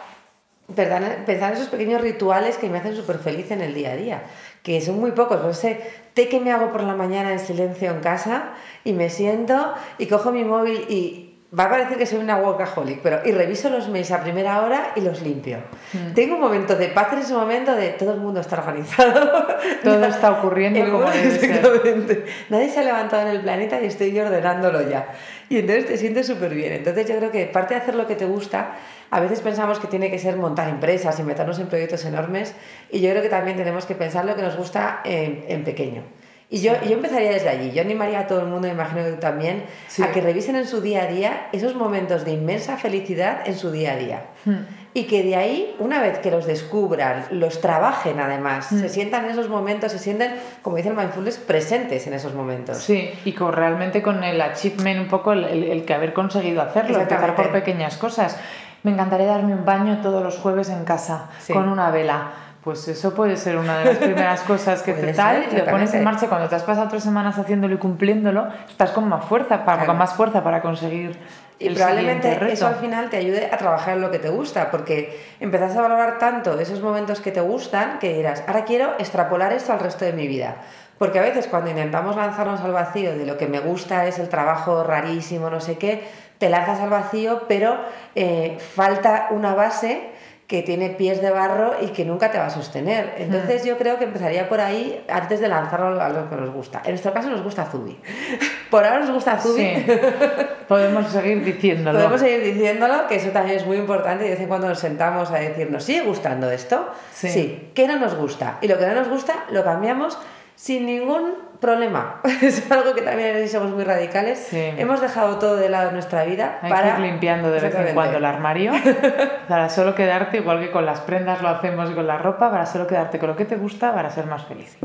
pensar 0.74 1.52
en 1.52 1.58
esos 1.58 1.68
pequeños 1.68 2.00
rituales 2.00 2.56
que 2.56 2.70
me 2.70 2.78
hacen 2.78 2.96
súper 2.96 3.18
feliz 3.18 3.52
en 3.52 3.60
el 3.60 3.74
día 3.74 3.92
a 3.92 3.96
día, 3.98 4.24
que 4.64 4.80
son 4.80 4.98
muy 4.98 5.12
pocos. 5.12 5.42
Pues 5.42 5.58
ese 5.58 5.82
té 6.14 6.30
que 6.30 6.40
me 6.40 6.54
hago 6.54 6.72
por 6.72 6.84
la 6.84 6.96
mañana 6.96 7.34
en 7.34 7.40
silencio 7.40 7.92
en 7.92 8.00
casa 8.00 8.54
y 8.86 8.94
me 8.94 9.10
siento 9.10 9.74
y 9.98 10.06
cojo 10.06 10.32
mi 10.32 10.46
móvil 10.46 10.86
y 10.88 11.29
va 11.58 11.64
a 11.64 11.70
parecer 11.70 11.98
que 11.98 12.06
soy 12.06 12.20
una 12.20 12.38
workaholic, 12.38 13.02
pero 13.02 13.22
y 13.26 13.32
reviso 13.32 13.70
los 13.70 13.90
mails 13.90 14.12
a 14.12 14.22
primera 14.22 14.62
hora 14.62 14.92
y 14.96 15.02
los 15.02 15.22
limpio. 15.22 15.58
Mm. 15.94 16.14
Tengo 16.14 16.36
un 16.36 16.42
momento 16.42 16.76
de 16.76 16.90
paz 16.90 17.14
en 17.14 17.20
ese 17.20 17.34
momento 17.34 17.76
de 17.76 17.90
todo 17.90 18.14
el 18.14 18.20
mundo 18.20 18.40
está 18.40 18.60
organizado. 18.60 19.48
Todo 19.84 20.06
está 20.06 20.32
ocurriendo 20.32 20.92
como 20.92 21.10
debe 21.10 22.26
Nadie 22.50 22.70
se 22.70 22.80
ha 22.80 22.84
levantado 22.84 23.24
en 23.24 23.36
el 23.36 23.42
planeta 23.42 23.82
y 23.82 23.86
estoy 23.86 24.12
yo 24.12 24.24
ordenándolo 24.26 24.88
ya. 24.88 25.08
Y 25.50 25.58
entonces 25.58 25.88
te 25.88 25.98
sientes 25.98 26.28
súper 26.28 26.54
bien. 26.54 26.74
Entonces 26.74 27.08
yo 27.08 27.18
creo 27.18 27.32
que 27.32 27.46
parte 27.46 27.74
de 27.74 27.82
hacer 27.82 27.96
lo 27.96 28.06
que 28.06 28.16
te 28.16 28.26
gusta, 28.26 28.76
a 29.10 29.20
veces 29.20 29.42
pensamos 29.42 29.80
que 29.80 29.88
tiene 29.88 30.12
que 30.12 30.20
ser 30.20 30.36
montar 30.38 30.68
empresas 30.70 31.20
y 31.20 31.24
meternos 31.24 31.60
en 31.60 31.68
proyectos 31.68 32.06
enormes 32.06 32.54
y 32.92 33.02
yo 33.02 33.10
creo 33.10 33.24
que 33.24 33.30
también 33.30 33.58
tenemos 33.58 33.86
que 33.86 33.96
pensar 33.96 34.26
lo 34.26 34.36
que 34.36 34.44
nos 34.44 34.56
gusta 34.56 35.02
en, 35.04 35.46
en 35.48 35.64
pequeño. 35.64 36.04
Y 36.52 36.62
yo, 36.62 36.74
yo 36.84 36.94
empezaría 36.94 37.30
desde 37.30 37.48
allí. 37.48 37.72
Yo 37.72 37.82
animaría 37.82 38.22
a 38.22 38.28
todo 38.28 38.40
el 38.40 38.48
mundo, 38.48 38.68
me 38.68 38.74
imagino 38.74 39.04
que 39.04 39.12
tú 39.12 39.20
también, 39.20 39.66
a 40.02 40.12
que 40.12 40.20
revisen 40.20 40.56
en 40.56 40.66
su 40.66 40.82
día 40.82 41.04
a 41.04 41.08
día 41.08 41.48
esos 41.52 41.76
momentos 41.76 42.26
de 42.26 42.32
inmensa 42.32 42.76
felicidad 42.78 43.42
en 43.46 43.56
su 43.56 43.72
día 43.72 43.94
a 43.94 43.96
día. 43.98 44.26
Hmm. 44.46 44.62
Y 44.96 45.04
que 45.04 45.22
de 45.22 45.36
ahí, 45.36 45.76
una 45.78 46.02
vez 46.02 46.18
que 46.18 46.32
los 46.32 46.48
descubran, 46.48 47.26
los 47.30 47.62
trabajen 47.62 48.20
además, 48.20 48.72
hmm. 48.72 48.80
se 48.80 48.90
sientan 48.90 49.26
en 49.26 49.32
esos 49.32 49.48
momentos, 49.48 49.92
se 49.92 50.00
sienten, 50.00 50.34
como 50.64 50.78
dice 50.78 50.90
el 50.90 50.96
mindfulness, 50.96 51.38
presentes 51.38 52.08
en 52.08 52.14
esos 52.14 52.34
momentos. 52.34 52.78
Sí, 52.78 53.12
y 53.26 53.34
con, 53.34 53.54
realmente 53.54 54.02
con 54.02 54.24
el 54.24 54.42
achievement 54.42 55.02
un 55.02 55.08
poco, 55.08 55.34
el, 55.34 55.44
el, 55.46 55.86
que 55.86 55.94
haber 55.94 56.14
conseguido 56.14 56.64
hacerlo, 56.64 57.00
empezar 57.00 57.36
por 57.36 57.52
pequeñas 57.52 57.98
cosas. 57.98 58.38
Me 58.82 58.92
encantaría 58.92 59.28
darme 59.28 59.54
un 59.54 59.66
baño 59.66 60.00
todos 60.02 60.24
los 60.24 60.38
jueves 60.38 60.70
en 60.70 60.84
casa, 60.84 61.30
con 61.54 61.70
una 61.70 61.92
vela 61.92 62.49
pues 62.64 62.88
eso 62.88 63.14
puede 63.14 63.38
ser 63.38 63.58
una 63.58 63.80
de 63.80 63.86
las 63.86 63.98
primeras 64.00 64.42
cosas 64.42 64.82
que 64.82 64.94
te 64.94 65.14
tal, 65.14 65.46
y 65.52 65.56
lo 65.56 65.66
pones 65.66 65.94
en 65.94 66.04
marcha 66.04 66.28
cuando 66.28 66.50
te 66.50 66.56
has 66.56 66.64
pasado 66.64 66.88
tres 66.88 67.04
semanas 67.04 67.38
haciéndolo 67.38 67.76
y 67.76 67.78
cumpliéndolo, 67.78 68.48
estás 68.68 68.92
con 68.92 69.08
más 69.08 69.26
fuerza, 69.26 69.66
para, 69.66 69.86
con 69.86 69.98
más 69.98 70.14
fuerza 70.14 70.44
para 70.44 70.62
conseguir 70.62 71.18
y 71.60 71.70
probablemente 71.72 72.52
eso 72.52 72.68
al 72.68 72.76
final 72.76 73.10
te 73.10 73.18
ayude 73.18 73.50
a 73.52 73.58
trabajar 73.58 73.96
en 73.96 74.02
lo 74.02 74.12
que 74.12 74.20
te 74.20 74.30
gusta, 74.30 74.72
porque 74.72 75.20
empezás 75.42 75.76
a 75.76 75.82
valorar 75.82 76.18
tanto 76.18 76.58
esos 76.58 76.82
momentos 76.82 77.20
que 77.20 77.32
te 77.32 77.42
gustan 77.42 78.00
que 78.00 78.14
dirás, 78.14 78.44
ahora 78.48 78.64
quiero 78.64 78.94
extrapolar 78.98 79.52
esto 79.52 79.74
al 79.74 79.80
resto 79.80 80.06
de 80.06 80.14
mi 80.14 80.26
vida. 80.28 80.56
Porque 80.98 81.20
a 81.20 81.22
veces 81.22 81.48
cuando 81.48 81.70
intentamos 81.70 82.16
lanzarnos 82.16 82.62
al 82.62 82.72
vacío 82.72 83.18
de 83.18 83.26
lo 83.26 83.38
que 83.38 83.48
me 83.48 83.60
gusta 83.60 84.08
es 84.08 84.20
el 84.20 84.30
trabajo 84.30 84.84
rarísimo, 84.84 85.50
no 85.50 85.60
sé 85.60 85.78
qué, 85.78 86.08
te 86.38 86.50
lanzas 86.50 86.80
al 86.80 86.90
vacío, 86.90 87.44
pero 87.50 87.78
eh, 88.16 88.58
falta 88.76 89.28
una 89.32 89.54
base 89.54 90.12
que 90.50 90.64
tiene 90.64 90.90
pies 90.90 91.22
de 91.22 91.30
barro 91.30 91.76
y 91.80 91.90
que 91.90 92.04
nunca 92.04 92.32
te 92.32 92.40
va 92.40 92.48
a 92.48 92.50
sostener. 92.50 93.14
Entonces 93.20 93.64
yo 93.64 93.78
creo 93.78 94.00
que 94.00 94.06
empezaría 94.06 94.50
por 94.50 94.60
ahí 94.60 95.06
antes 95.08 95.40
de 95.42 95.48
lanzarlo 95.48 96.02
a 96.02 96.10
lo 96.10 96.28
que 96.28 96.36
nos 96.36 96.50
gusta. 96.50 96.82
En 96.86 96.90
nuestro 96.90 97.14
caso 97.14 97.30
nos 97.30 97.44
gusta 97.44 97.66
Zubi. 97.66 97.96
Por 98.72 98.84
ahora 98.84 99.02
nos 99.02 99.12
gusta 99.12 99.38
Zubi. 99.38 99.62
Sí. 99.62 99.86
Podemos 100.68 101.08
seguir 101.12 101.46
diciéndolo. 101.46 102.00
Podemos 102.00 102.20
seguir 102.20 102.44
diciéndolo, 102.44 103.08
que 103.08 103.18
eso 103.18 103.30
también 103.30 103.58
es 103.58 103.68
muy 103.68 103.78
importante 103.78 104.26
y 104.26 104.30
de 104.30 104.34
vez 104.34 104.42
en 104.42 104.48
cuando 104.48 104.68
nos 104.68 104.80
sentamos 104.80 105.30
a 105.30 105.36
decir, 105.36 105.70
¿nos 105.70 105.84
sigue 105.84 106.02
gustando 106.02 106.50
esto? 106.50 106.94
Sí. 107.14 107.30
sí. 107.30 107.70
¿Qué 107.76 107.88
no 107.88 108.00
nos 108.00 108.16
gusta? 108.16 108.58
Y 108.62 108.68
lo 108.68 108.80
que 108.80 108.88
no 108.88 108.96
nos 108.96 109.08
gusta 109.08 109.46
lo 109.52 109.64
cambiamos 109.64 110.18
sin 110.60 110.86
ningún 110.86 111.36
problema. 111.62 112.20
es 112.42 112.70
algo 112.70 112.94
que 112.94 113.02
también 113.02 113.48
somos 113.48 113.72
muy 113.72 113.86
radicales. 113.86 114.50
Hemos 114.52 115.00
dejado 115.00 115.40
todo 115.40 115.56
de 115.56 115.70
lado 115.70 115.88
en 115.88 115.94
nuestra 115.94 116.26
vida 116.26 116.60
Hay 116.62 116.70
para... 116.70 116.96
Que 116.96 117.02
ir 117.02 117.08
limpiando 117.12 117.50
de 117.50 117.62
vez 117.62 117.74
en 117.74 117.94
cuando 117.94 118.18
el 118.18 118.26
armario 118.26 118.74
para 119.48 119.70
solo 119.70 119.96
quedarte, 119.96 120.38
igual 120.38 120.60
que 120.60 120.70
con 120.70 120.86
las 120.86 121.00
prendas 121.00 121.42
lo 121.42 121.48
hacemos 121.48 121.90
y 121.90 121.94
con 121.94 122.06
la 122.06 122.18
ropa, 122.18 122.52
para 122.52 122.66
solo 122.66 122.88
quedarte 122.88 123.20
con 123.20 123.30
lo 123.30 123.38
que 123.38 123.46
te 123.46 123.56
gusta 123.56 123.94
para 123.94 124.10
ser 124.10 124.26
más 124.26 124.44
feliz. 124.46 124.78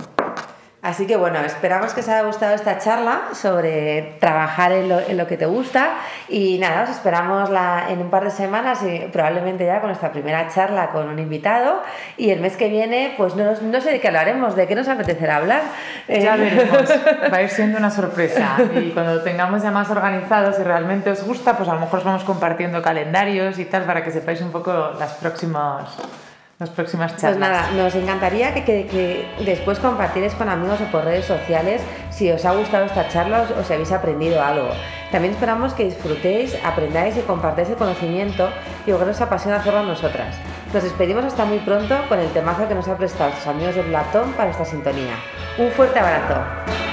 Así 0.85 1.07
que 1.07 1.17
bueno, 1.17 1.41
esperamos 1.41 1.95
que 1.95 2.01
os 2.01 2.09
haya 2.11 2.27
gustado 2.27 2.55
esta 2.55 2.77
charla 2.79 3.31
sobre 3.33 4.17
trabajar 4.21 4.71
en 4.73 4.91
lo, 4.91 5.01
en 5.01 5.17
lo 5.17 5.27
que 5.27 5.39
te 5.39 5.47
gusta. 5.47 5.95
Y 6.29 6.59
nada, 6.59 6.83
os 6.83 6.91
esperamos 6.91 7.49
la, 7.49 7.87
en 7.89 8.01
un 8.01 8.11
par 8.11 8.25
de 8.25 8.31
semanas 8.31 8.83
y 8.83 8.99
probablemente 9.11 9.65
ya 9.65 9.81
con 9.81 9.89
nuestra 9.89 10.13
primera 10.13 10.47
charla 10.51 10.91
con 10.91 11.09
un 11.09 11.19
invitado. 11.19 11.83
Y 12.19 12.29
el 12.29 12.41
mes 12.41 12.59
que 12.59 12.69
viene 12.69 13.15
pues 13.17 13.35
no, 13.35 13.45
no 13.63 13.81
sé 13.81 13.93
de 13.93 14.01
qué 14.01 14.09
hablaremos, 14.09 14.57
de 14.57 14.67
qué 14.67 14.75
nos 14.75 14.87
apetecerá 14.87 15.37
hablar. 15.37 15.63
Ya 16.07 16.37
eh, 16.37 16.39
veremos, 16.39 16.91
va 17.33 17.37
a 17.39 17.43
ir 17.43 17.49
siendo 17.49 17.79
una 17.79 17.91
sorpresa. 17.91 18.59
Y 18.75 18.91
cuando 18.91 19.23
tengamos 19.23 19.63
ya 19.63 19.71
más 19.71 19.89
organizados 19.89 20.59
y 20.59 20.65
realmente 20.65 21.11
os 21.11 21.25
gusta 21.25 21.57
pues 21.57 21.67
a 21.67 21.73
lo 21.73 21.81
mejor 21.81 22.01
os 22.01 22.05
vamos 22.05 22.25
compartiendo 22.25 22.83
calendarios 22.83 23.59
y 23.59 23.65
tal 23.65 23.85
para 23.85 24.05
que 24.05 24.11
sepáis 24.11 24.43
un 24.43 24.53
poco 24.53 24.93
las 24.99 25.15
próximas 25.15 25.97
las 26.59 26.71
próximas 26.71 27.13
pues 27.13 27.23
charlas. 27.23 27.39
Pues 27.39 27.51
nada, 27.51 27.83
nos 27.83 27.95
encantaría 27.95 28.55
que, 28.55 28.65
que, 28.65 29.27
después 29.45 29.79
compartierais 29.79 30.35
con 30.35 30.49
amigos 30.49 30.81
o 30.81 30.85
por 30.91 31.05
redes 31.05 31.25
sociales 31.25 31.83
si 32.11 32.31
os 32.31 32.45
ha 32.45 32.55
gustado 32.55 32.85
esta 32.85 33.09
charla 33.09 33.47
o, 33.59 33.65
si 33.65 33.73
habéis 33.73 33.93
aprendido 33.93 34.43
algo. 34.43 34.69
También 35.11 35.35
esperamos 35.35 35.75
que 35.75 35.85
disfrutéis, 35.85 36.57
aprendáis 36.65 37.17
y 37.17 37.21
compartáis 37.21 37.69
el 37.71 37.77
conocimiento 37.77 38.49
y 38.83 38.87
que 38.87 38.95
os 38.95 39.21
apasiona 39.21 39.57
hacerlo 39.57 39.81
a 39.81 39.85
nosotras. 39.85 40.37
Nos 40.73 40.83
despedimos 40.83 41.25
hasta 41.25 41.45
muy 41.45 41.59
pronto 41.59 41.97
con 42.09 42.19
el 42.19 42.29
temazo 42.31 42.67
que 42.69 42.75
nos 42.75 42.89
ha 42.89 42.97
prestado 42.97 43.33
sus 43.33 43.47
amigos 43.47 43.75
de 43.77 43.83
Platón 43.83 44.33
para 44.33 44.51
esta 44.51 44.65
sintonía. 44.65 45.15
Un 45.59 45.71
fuerte 45.71 45.99
abrazo. 45.99 46.41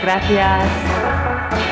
Gracias. 0.04 1.71